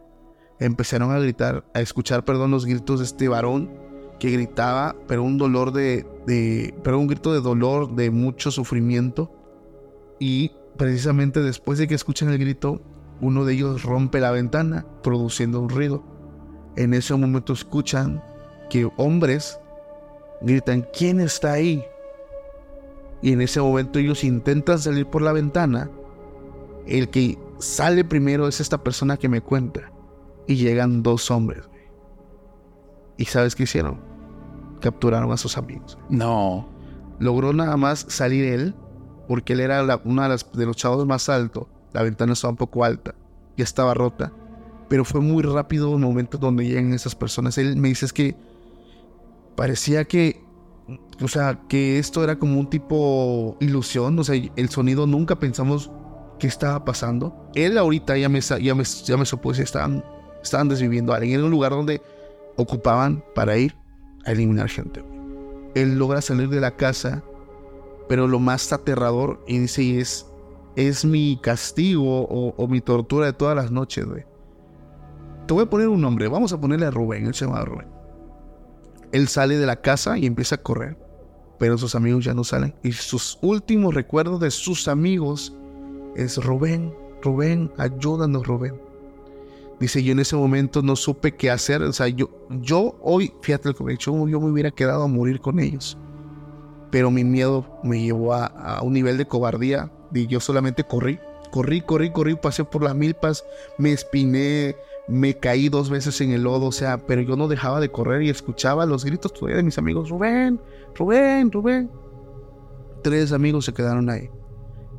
[0.60, 3.87] Empezaron a gritar, a escuchar, perdón, los gritos de este varón
[4.20, 6.06] que gritaba, pero un dolor de,
[6.84, 9.32] pero un grito de dolor, de mucho sufrimiento.
[10.20, 12.82] Y precisamente después de que escuchan el grito,
[13.22, 16.04] uno de ellos rompe la ventana, produciendo un ruido.
[16.76, 18.24] En ese momento escuchan
[18.70, 19.60] que hombres
[20.42, 21.84] gritan, ¿quién está ahí?
[23.22, 25.90] Y en ese momento ellos intentan salir por la ventana.
[26.86, 29.92] El que sale primero es esta persona que me cuenta.
[30.46, 31.64] Y llegan dos hombres.
[33.18, 34.07] ¿Y sabes qué hicieron?
[34.82, 35.98] Capturaron a sus amigos.
[36.10, 36.70] No.
[37.20, 38.76] Logró nada más salir él,
[39.28, 41.68] porque él era uno de, de los chavos más altos.
[41.94, 43.16] La ventana estaba un poco alta,
[43.56, 44.32] ya estaba rota.
[44.90, 47.58] Pero fue muy rápido el momento donde llegan esas personas.
[47.58, 48.36] Él me dice es que
[49.56, 50.44] parecía que,
[51.22, 54.18] o sea, que esto era como un tipo ilusión.
[54.20, 55.92] O sea, el sonido nunca pensamos
[56.40, 57.50] qué estaba pasando.
[57.56, 60.04] Él ahorita ya me, ya me, ya me supo si estaban,
[60.42, 62.02] estaban desviviendo a alguien en un lugar donde
[62.56, 63.76] ocupaban para ir
[64.28, 65.04] a eliminar gente.
[65.74, 67.24] Él logra salir de la casa
[68.08, 70.26] Pero lo más aterrador, y dice, es,
[70.78, 74.06] es mi castigo o, mi tortura de todas las noches.
[75.46, 77.88] Te voy a poner un nombre, vamos a ponerle a Rubén, él se llama Rubén.
[79.12, 80.98] Él sale de la casa y empieza a correr,
[81.60, 82.74] pero sus amigos ya no salen.
[82.82, 85.54] Y sus últimos recuerdos de sus amigos
[86.16, 88.87] es Rubén, Rubén, ayúdanos Rubén.
[89.80, 91.84] Dice, yo en ese momento no supe qué hacer.
[91.84, 95.60] O sea, yo, yo hoy, fíjate que dicho, yo me hubiera quedado a morir con
[95.60, 95.98] ellos.
[96.90, 101.20] Pero mi miedo me llevó a, a un nivel de cobardía y yo solamente corrí.
[101.52, 103.46] Corrí, corrí, corrí, pasé por las milpas,
[103.78, 104.76] me espiné,
[105.08, 108.24] me caí dos veces en el lodo, o sea, pero yo no dejaba de correr
[108.24, 110.60] y escuchaba los gritos todavía de mis amigos, Rubén,
[110.96, 111.90] Rubén, Rubén.
[113.02, 114.30] Tres amigos se quedaron ahí.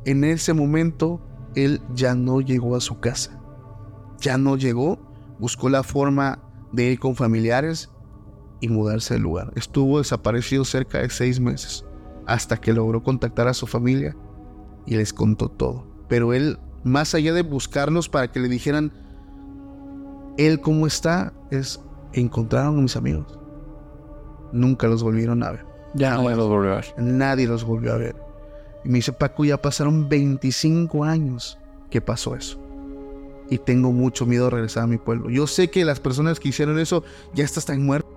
[0.05, 1.21] En ese momento,
[1.53, 3.38] él ya no llegó a su casa
[4.19, 4.99] ya no llegó,
[5.39, 6.39] buscó la forma
[6.71, 7.89] de ir con familiares
[8.61, 9.51] y mudarse del lugar.
[9.55, 11.85] Estuvo desaparecido cerca de seis meses
[12.27, 14.15] hasta que logró contactar a su familia
[14.85, 15.87] y les contó todo.
[16.07, 18.91] Pero él, más allá de buscarlos para que le dijeran
[20.37, 21.79] él cómo está, es
[22.13, 23.39] encontraron a mis amigos.
[24.51, 25.65] Nunca los volvieron a ver.
[25.95, 26.93] Ya nadie los volvió a ver.
[26.97, 28.15] Nadie los volvió a ver.
[28.85, 31.59] Y me dice, Paco, ya pasaron 25 años
[31.89, 32.68] que pasó eso
[33.49, 35.29] y tengo mucho miedo de regresar a mi pueblo.
[35.29, 38.11] Yo sé que las personas que hicieron eso ya están muertas,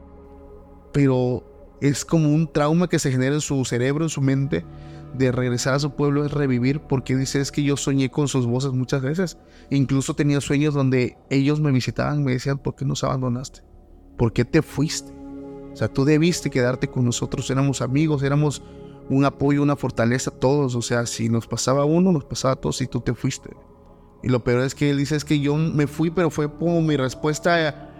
[0.93, 1.45] pero
[1.80, 4.64] es como un trauma que se genera en su cerebro, en su mente,
[5.14, 8.47] de regresar a su pueblo, es revivir, porque dice es que yo soñé con sus
[8.47, 9.39] voces muchas veces.
[9.70, 13.61] Incluso tenía sueños donde ellos me visitaban, me decían, ¿por qué nos abandonaste?
[14.16, 15.12] ¿Por qué te fuiste?
[15.72, 18.62] O sea, tú debiste quedarte con nosotros, éramos amigos, éramos
[19.09, 20.74] un apoyo, una fortaleza todos.
[20.74, 23.51] O sea, si nos pasaba uno, nos pasaba a todos y tú te fuiste.
[24.22, 26.80] Y lo peor es que él dice es que yo me fui, pero fue como
[26.80, 27.90] mi respuesta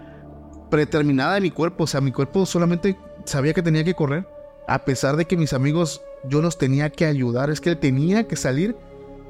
[0.69, 1.83] predeterminada de mi cuerpo.
[1.83, 4.27] O sea, mi cuerpo solamente sabía que tenía que correr.
[4.67, 7.49] A pesar de que mis amigos, yo los tenía que ayudar.
[7.49, 8.75] Es que él tenía que salir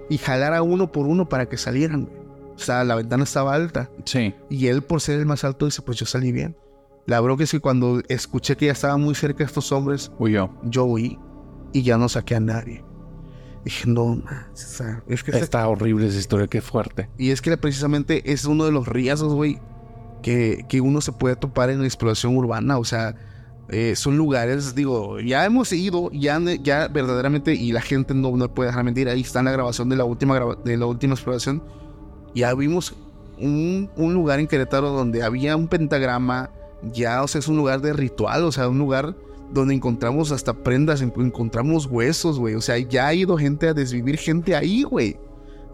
[0.09, 2.09] y jalar a uno por uno para que salieran.
[2.55, 3.89] O sea, la ventana estaba alta.
[4.05, 4.35] Sí.
[4.49, 6.55] Y él, por ser el más alto, dice, pues yo salí bien.
[7.05, 10.49] La que es que cuando escuché que ya estaban muy cerca estos hombres, Huyó.
[10.63, 11.19] yo huí
[11.73, 12.85] y ya no saqué a nadie.
[13.63, 14.21] Dije, no,
[15.07, 17.09] es que está horrible esa historia, qué fuerte.
[17.17, 19.59] Y es que precisamente es uno de los riesgos, güey,
[20.21, 22.77] que, que uno se puede topar en la exploración urbana.
[22.77, 23.15] O sea,
[23.69, 28.53] eh, son lugares, digo, ya hemos ido, ya, ya verdaderamente, y la gente no, no
[28.53, 31.63] puede dejar mentir, ahí está en la grabación de la última, de la última exploración.
[32.35, 32.95] Ya vimos
[33.39, 36.51] un, un lugar en Querétaro donde había un pentagrama,
[36.91, 39.15] ya, o sea, es un lugar de ritual, o sea, un lugar
[39.51, 42.55] donde encontramos hasta prendas, encontramos huesos, güey.
[42.55, 45.17] O sea, ya ha ido gente a desvivir gente ahí, güey.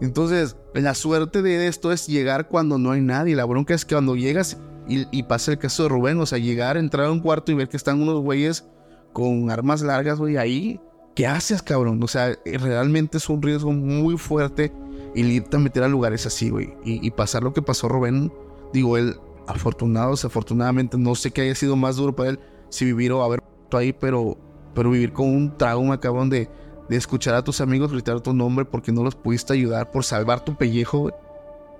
[0.00, 3.36] Entonces, la suerte de esto es llegar cuando no hay nadie.
[3.36, 4.58] La bronca es que cuando llegas
[4.88, 7.68] y, pasa el caso de Rubén, o sea, llegar, entrar a un cuarto y ver
[7.68, 8.64] que están unos güeyes
[9.12, 10.80] con armas largas, güey, ahí.
[11.14, 12.02] ¿Qué haces, cabrón?
[12.02, 14.72] O sea, realmente es un riesgo muy fuerte
[15.14, 16.74] y irte a meter a lugares así, güey.
[16.84, 18.32] Y, y pasar lo que pasó Rubén,
[18.72, 19.16] digo, él,
[19.46, 23.42] afortunado, desafortunadamente, no sé qué haya sido más duro para él, si vivir o haber
[23.76, 24.36] ahí, pero,
[24.74, 26.48] pero vivir con un trauma, cabrón, de,
[26.88, 30.44] de escuchar a tus amigos gritar tu nombre porque no los pudiste ayudar por salvar
[30.44, 31.10] tu pellejo,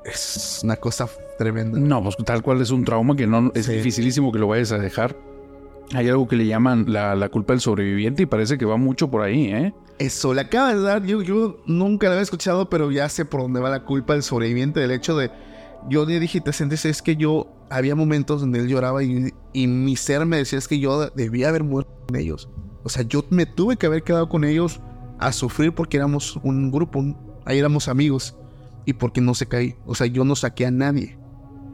[0.05, 1.78] es una cosa tremenda.
[1.78, 4.78] No, pues tal cual es un trauma que no es dificilísimo que lo vayas a
[4.78, 5.16] dejar.
[5.93, 9.22] Hay algo que le llaman la, culpa del sobreviviente y parece que va mucho por
[9.22, 9.74] ahí, ¿eh?
[9.99, 13.43] Eso, le acaba de dar, yo, yo nunca lo había escuchado, pero ya sé por
[13.43, 15.30] dónde va la culpa del sobreviviente, del hecho de,
[15.89, 19.97] yo le dije, te sientes, es que yo había momentos donde él lloraba y, mi
[19.97, 22.49] ser me decía es que yo debía haber muerto con ellos.
[22.83, 24.81] O sea, yo me tuve que haber quedado con ellos
[25.18, 27.05] a sufrir porque éramos un grupo,
[27.45, 28.37] ahí éramos amigos
[28.85, 29.76] y porque no se caí.
[29.87, 31.18] O sea, yo no saqué a nadie.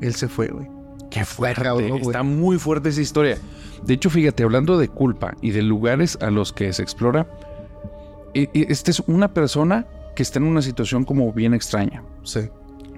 [0.01, 0.69] Él se fue, güey.
[1.11, 1.63] Qué fuerte.
[2.03, 3.39] Está muy fuerte esa historia.
[3.85, 7.31] De hecho, fíjate, hablando de culpa y de lugares a los que se explora,
[8.35, 12.03] e, e, esta es una persona que está en una situación como bien extraña.
[12.25, 12.49] Sí.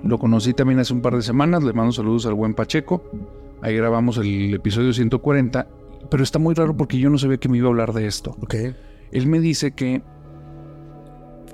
[0.03, 3.03] Lo conocí también hace un par de semanas, le mando saludos al buen Pacheco.
[3.63, 5.67] Ahí grabamos el episodio 140,
[6.11, 8.37] pero está muy raro porque yo no sabía que me iba a hablar de esto.
[8.41, 8.55] Ok.
[9.11, 10.03] Él me dice que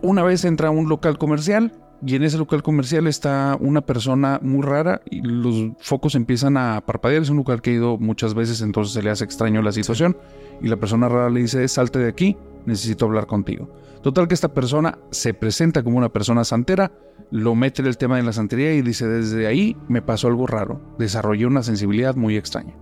[0.02, 1.72] una vez entra a un local comercial
[2.06, 6.82] y en ese local comercial está una persona muy rara y los focos empiezan a
[6.84, 7.22] parpadear.
[7.22, 10.16] Es un lugar que he ido muchas veces, entonces se le hace extraño la situación.
[10.60, 12.36] Y la persona rara le dice, salte de aquí,
[12.66, 13.70] necesito hablar contigo.
[14.02, 16.92] Total que esta persona se presenta como una persona santera,
[17.30, 20.46] lo mete en el tema de la santería y dice, desde ahí me pasó algo
[20.46, 22.74] raro, desarrollé una sensibilidad muy extraña.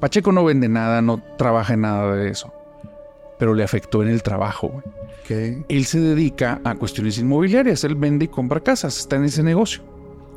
[0.00, 2.52] Pacheco no vende nada, no trabaja en nada de eso,
[3.38, 4.82] pero le afectó en el trabajo.
[5.28, 9.82] Él se dedica a cuestiones inmobiliarias, él vende y compra casas, está en ese negocio.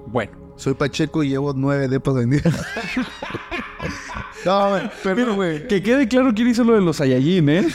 [0.07, 0.41] Bueno.
[0.61, 2.53] Soy Pacheco y llevo nueve depas vendidas.
[4.45, 5.67] no, pero, güey.
[5.67, 7.67] Que quede claro quién hizo lo de los Saiyajin, ¿eh?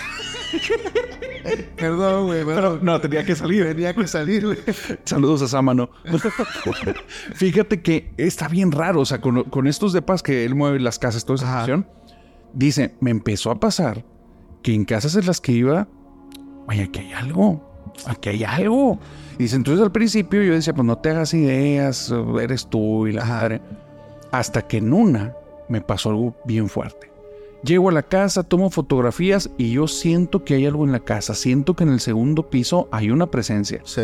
[1.76, 2.44] Perdón, güey.
[2.44, 3.64] Pero no, tenía que salir.
[3.64, 4.58] Tenía que salir, güey.
[5.04, 5.90] Saludos a Sámano.
[7.34, 9.00] Fíjate que está bien raro.
[9.00, 11.86] O sea, con, con estos depas que él mueve las casas, toda esa cuestión,
[12.52, 14.04] dice, me empezó a pasar
[14.62, 15.88] que en casas en las que iba,
[16.68, 17.62] oye, aquí hay algo.
[18.06, 18.98] Aquí hay algo.
[19.38, 23.12] Y dice, entonces al principio yo decía, pues no te hagas ideas, eres tú y
[23.12, 23.60] la madre.
[24.32, 25.34] Hasta que en una
[25.68, 27.10] me pasó algo bien fuerte.
[27.62, 31.34] Llego a la casa, tomo fotografías y yo siento que hay algo en la casa.
[31.34, 33.80] Siento que en el segundo piso hay una presencia.
[33.84, 34.02] Sí.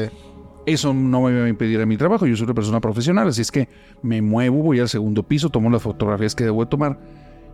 [0.66, 2.26] Eso no me va a impedir a mi trabajo.
[2.26, 3.68] Yo soy una persona profesional, así es que
[4.02, 6.98] me muevo, voy al segundo piso, tomo las fotografías que debo de tomar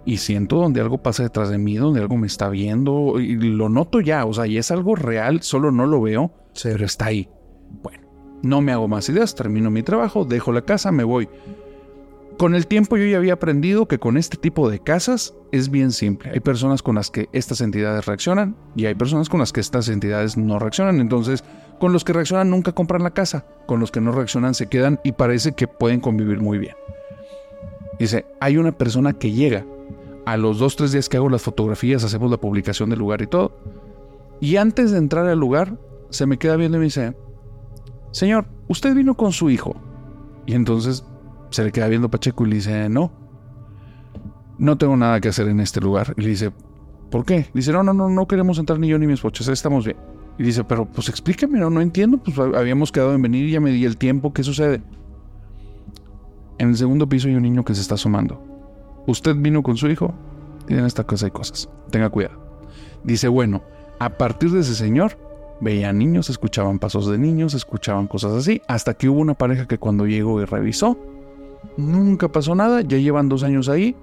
[0.04, 3.68] y siento donde algo pasa detrás de mí, donde algo me está viendo y lo
[3.68, 4.24] noto ya.
[4.24, 6.68] O sea, y es algo real, solo no lo veo, Sí.
[6.72, 7.28] pero está ahí.
[7.82, 8.08] Bueno,
[8.42, 11.28] no me hago más ideas, termino mi trabajo, dejo la casa, me voy.
[12.38, 15.90] Con el tiempo yo ya había aprendido que con este tipo de casas es bien
[15.90, 16.30] simple.
[16.30, 19.88] Hay personas con las que estas entidades reaccionan y hay personas con las que estas
[19.88, 21.00] entidades no reaccionan.
[21.00, 21.42] Entonces,
[21.80, 25.00] con los que reaccionan nunca compran la casa, con los que no reaccionan se quedan
[25.02, 26.76] y parece que pueden convivir muy bien.
[27.98, 29.66] Dice, hay una persona que llega
[30.24, 33.26] a los dos, tres días que hago las fotografías, hacemos la publicación del lugar y
[33.26, 33.58] todo.
[34.40, 35.76] Y antes de entrar al lugar,
[36.10, 37.16] se me queda viendo y me dice,
[38.12, 39.74] Señor, usted vino con su hijo.
[40.46, 41.04] Y entonces
[41.50, 43.10] se le queda viendo Pacheco y le dice, no,
[44.58, 46.14] no tengo nada que hacer en este lugar.
[46.16, 46.52] Y le dice,
[47.10, 47.46] ¿por qué?
[47.54, 49.96] Dice, no, no, no, no queremos entrar ni yo ni mi esposa, estamos bien.
[50.38, 53.60] Y dice, pero pues explíqueme, no, no entiendo, pues habíamos quedado en venir y ya
[53.60, 54.82] me di el tiempo, ¿qué sucede?
[56.58, 58.40] En el segundo piso hay un niño que se está asomando.
[59.06, 60.14] Usted vino con su hijo
[60.68, 61.68] y en esta casa hay cosas.
[61.90, 62.62] Tenga cuidado.
[63.02, 63.62] Dice, bueno,
[63.98, 65.18] a partir de ese señor,
[65.60, 69.78] veía niños, escuchaban pasos de niños, escuchaban cosas así, hasta que hubo una pareja que
[69.78, 70.98] cuando llegó y revisó,
[71.76, 73.94] nunca pasó nada, ya llevan dos años ahí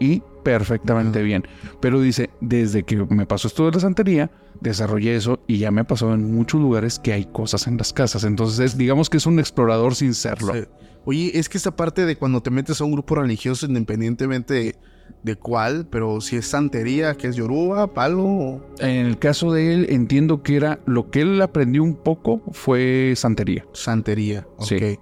[0.00, 1.44] y perfectamente bien.
[1.80, 4.30] Pero dice, desde que me pasó esto de la santería,
[4.60, 7.92] desarrollé eso y ya me ha pasado en muchos lugares que hay cosas en las
[7.92, 8.24] casas.
[8.24, 10.54] Entonces, es- digamos que es un explorador sin serlo.
[10.54, 10.60] Sí.
[11.04, 14.76] Oye, es que esta parte de cuando te metes a un grupo religioso, independientemente de,
[15.22, 19.72] de cuál, pero si es santería, que es yoruba, palo, o- En el caso de
[19.74, 24.46] él, entiendo que era lo que él aprendió un poco fue santería, santería.
[24.58, 24.66] Ok.
[24.66, 24.98] Sí.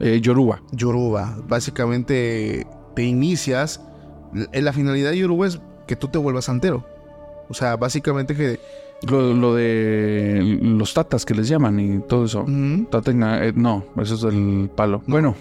[0.00, 0.62] Eh, yoruba.
[0.72, 1.36] Yoruba.
[1.48, 3.80] Básicamente te inicias.
[4.34, 6.84] l- La finalidad de Yoruba es que tú te vuelvas santero.
[7.48, 8.58] O sea, básicamente que.
[9.08, 12.44] Lo, lo de los tatas que les llaman y todo eso.
[12.90, 15.02] Tatenga, eh, no, eso es el palo.
[15.06, 15.34] Bueno,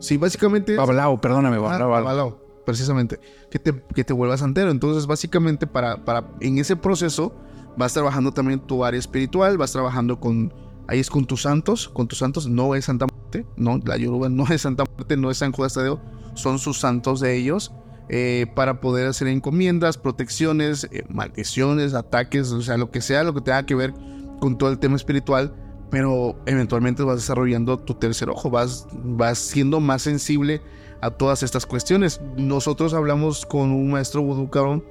[0.00, 0.72] Sí, básicamente.
[0.72, 1.88] es- Babalao, perdóname, Ah, Babalao.
[1.90, 3.18] Babalao, precisamente.
[3.50, 4.70] Que te, que te vuelvas santero.
[4.70, 7.32] Entonces, básicamente, para, para en ese proceso,
[7.76, 10.52] vas trabajando también tu área espiritual, vas trabajando con.
[10.90, 11.88] Ahí es con tus santos.
[11.88, 13.46] Con tus santos no es Santa Muerte.
[13.56, 16.00] No, la Yoruba no es Santa Muerte, no es San Judas Tadeo.
[16.34, 17.72] Son sus santos de ellos.
[18.12, 23.32] eh, para poder hacer encomiendas, protecciones, eh, maldiciones, ataques, o sea, lo que sea, lo
[23.32, 23.94] que tenga que ver
[24.40, 25.54] con todo el tema espiritual
[25.90, 30.62] pero eventualmente vas desarrollando tu tercer ojo, vas, vas siendo más sensible
[31.00, 32.20] a todas estas cuestiones.
[32.36, 34.84] Nosotros hablamos con un maestro vudú, cabrón,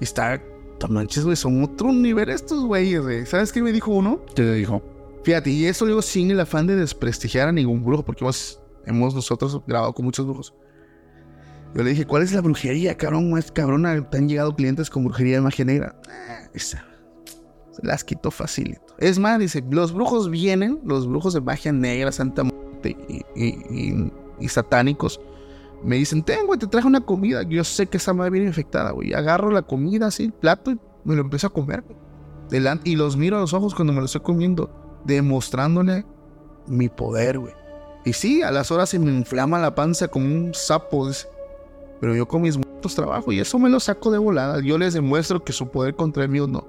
[0.00, 0.40] y está,
[0.88, 3.26] manches, güey, son otro nivel estos güeyes, güey.
[3.26, 4.20] ¿Sabes qué me dijo uno?
[4.28, 4.82] ¿Qué te dijo?
[5.24, 8.26] Fíjate, y eso digo sin el afán de desprestigiar a ningún brujo, porque
[8.84, 10.54] hemos, nosotros grabado con muchos brujos.
[11.74, 13.30] Yo le dije, ¿cuál es la brujería, cabrón?
[13.30, 15.98] Más cabrona, te han llegado clientes con brujería de magia negra.
[16.08, 16.76] Ah, se
[17.82, 18.94] las quito facilito.
[18.98, 22.94] Es más, dice, los brujos vienen, los brujos de magia negra, santa muerte
[23.34, 25.18] y, satánicos.
[25.82, 27.42] Me dicen, ten, güey, te traje una comida.
[27.44, 29.14] Yo sé que esa madre viene infectada, güey.
[29.14, 31.82] Agarro la comida así, el plato, y me lo empiezo a comer.
[32.50, 36.04] Delante, y los miro a los ojos cuando me lo estoy comiendo, demostrándole
[36.66, 37.52] mi poder, güey.
[38.04, 41.08] Y sí, a las horas se me inflama la panza como un sapo.
[42.00, 44.60] Pero yo con mis muertos trabajo y eso me lo saco de volada.
[44.60, 46.66] Yo les demuestro que su poder contra el mío no.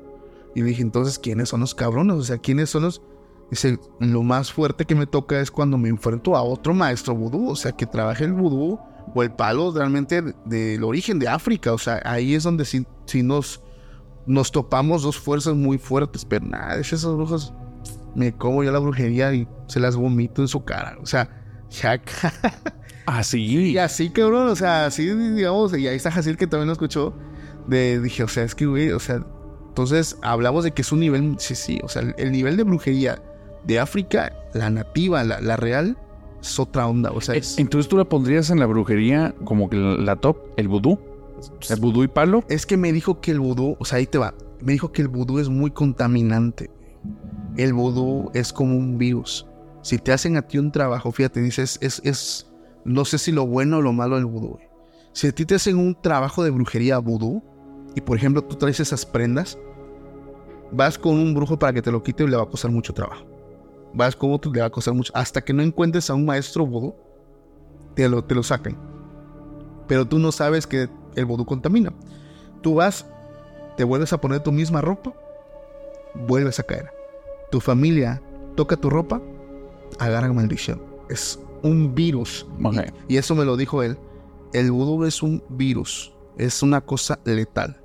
[0.53, 2.15] Y dije, entonces, ¿quiénes son los cabrones?
[2.15, 3.01] O sea, ¿quiénes son los...?
[3.51, 7.49] Dice, lo más fuerte que me toca es cuando me enfrento a otro maestro vudú.
[7.49, 8.79] O sea, que trabaje el vudú
[9.13, 11.73] o el palo realmente de- del origen de África.
[11.73, 12.85] O sea, ahí es donde sí,
[13.21, 13.61] nos,
[14.25, 16.23] nos topamos dos fuerzas muy fuertes.
[16.23, 17.53] Pero nada, de esos brujos
[18.15, 20.97] me como yo la brujería y se las vomito en su cara.
[21.01, 21.29] O sea,
[21.69, 22.01] ya...
[23.07, 23.39] Ah, sí.
[23.43, 27.13] Y así, cabrón, o sea, así, digamos, y ahí está Jacil que también lo escuchó.
[27.67, 29.23] De, dije, o sea, es que, güey, o sea,
[29.67, 32.63] entonces hablamos de que es un nivel, sí, sí, o sea, el, el nivel de
[32.63, 33.21] brujería
[33.63, 35.97] de África, la nativa, la, la real,
[36.41, 39.69] es otra onda, o sea, Eh, es, Entonces tú la pondrías en la brujería como
[39.69, 40.99] que la, la top, el vudú.
[41.69, 42.43] El vudú y palo.
[42.49, 45.01] es que me dijo que el vudú, o sea, ahí te va, me dijo que
[45.01, 46.71] el vudú es muy contaminante.
[47.57, 49.47] El vudú es como un virus.
[49.81, 52.51] Si te hacen a ti un trabajo, fíjate, dices, es, es,
[52.83, 54.57] no sé si lo bueno o lo malo del vudú.
[55.13, 57.41] Si a ti te hacen un trabajo de brujería vudú,
[57.95, 59.57] y por ejemplo tú traes esas prendas,
[60.71, 62.93] vas con un brujo para que te lo quite y le va a costar mucho
[62.93, 63.25] trabajo.
[63.93, 65.13] Vas con otro, le va a costar mucho.
[65.15, 66.95] Hasta que no encuentres a un maestro vudú,
[67.95, 68.77] te lo, te lo sacan.
[69.87, 71.93] Pero tú no sabes que el vudú contamina.
[72.61, 73.05] Tú vas,
[73.77, 75.13] te vuelves a poner tu misma ropa,
[76.27, 76.94] vuelves a caer.
[77.55, 78.21] Tu familia
[78.57, 79.21] toca tu ropa,
[79.97, 80.81] agarra maldición.
[81.09, 82.45] Es un virus.
[83.07, 83.97] Y, y eso me lo dijo él.
[84.51, 86.11] El vudú es un virus.
[86.37, 87.81] Es una cosa letal.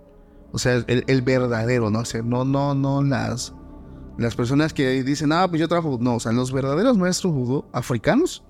[0.50, 2.00] O sea, el, el verdadero, ¿no?
[2.00, 3.54] O sea, no, no, no las,
[4.18, 5.98] las personas que dicen, ah, pues yo trabajo.
[6.00, 8.42] No, o sea, los verdaderos maestros vudú africanos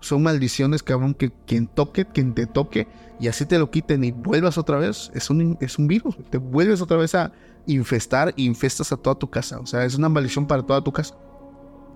[0.00, 2.88] son maldiciones, cabrón, que quien toque, quien te toque,
[3.20, 6.16] y así te lo quiten y vuelvas otra vez, es un, es un virus.
[6.30, 7.30] Te vuelves otra vez a
[7.74, 9.58] infestar y infestas a toda tu casa.
[9.60, 11.14] O sea, es una maldición para toda tu casa.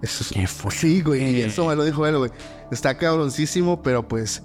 [0.02, 0.70] Eso es, Qué.
[0.70, 2.30] Sí, güey, y eso me lo dijo él, güey.
[2.70, 4.42] Está cabroncísimo, pero pues.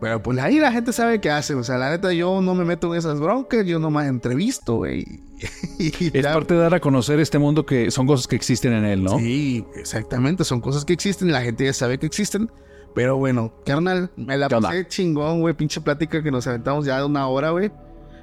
[0.00, 1.54] Pero pues ahí la gente sabe qué hace.
[1.54, 5.04] O sea, la neta, yo no me meto en esas broncas, yo nomás entrevisto, güey.
[5.78, 8.84] Y Es parte de dar a conocer este mundo que son cosas que existen en
[8.84, 9.18] él, ¿no?
[9.18, 10.44] Sí, exactamente.
[10.44, 12.50] Son cosas que existen, la gente ya sabe que existen.
[12.94, 15.54] Pero bueno, carnal, me la pasé chingón, güey.
[15.54, 17.72] Pinche plática que nos aventamos ya de una hora, güey.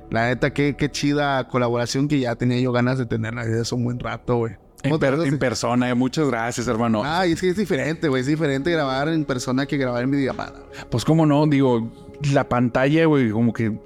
[0.09, 3.75] La neta, qué, qué chida colaboración que ya tenía yo ganas de tenerla desde hace
[3.75, 4.53] un buen rato, güey.
[4.81, 7.01] En, en persona, eh, muchas gracias, hermano.
[7.03, 8.21] Ah, es que es diferente, güey.
[8.21, 10.53] Es diferente grabar en persona que grabar en videollamada.
[10.89, 11.91] Pues cómo no, digo,
[12.33, 13.77] la pantalla, güey, como que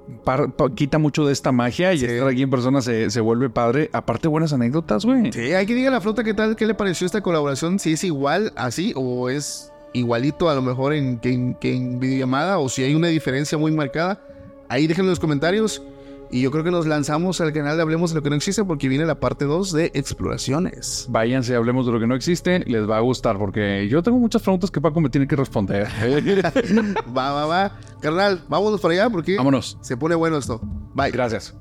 [0.76, 2.06] quita mucho de esta magia y Sí.
[2.06, 3.90] estar aquí en persona se, se vuelve padre.
[3.92, 5.32] Aparte, buenas anécdotas, güey.
[5.32, 7.94] Sí, hay que diga a la flota qué tal, qué le pareció esta colaboración, si
[7.94, 12.58] es igual así o es igualito a lo mejor en, que, en, que en videollamada
[12.60, 14.20] o si hay una diferencia muy marcada.
[14.68, 15.82] Ahí déjenlo en los comentarios
[16.34, 18.64] y yo creo que nos lanzamos al canal de Hablemos de lo que no existe
[18.64, 21.06] porque viene la parte 2 de exploraciones.
[21.08, 24.42] Váyanse, hablemos de lo que no existe, les va a gustar porque yo tengo muchas
[24.42, 25.86] preguntas que Paco me tiene que responder.
[27.16, 27.78] va, va, va.
[28.00, 29.78] Carnal, vámonos para allá porque Vámonos.
[29.80, 30.60] se pone bueno esto.
[30.92, 31.12] Bye.
[31.12, 31.54] Gracias.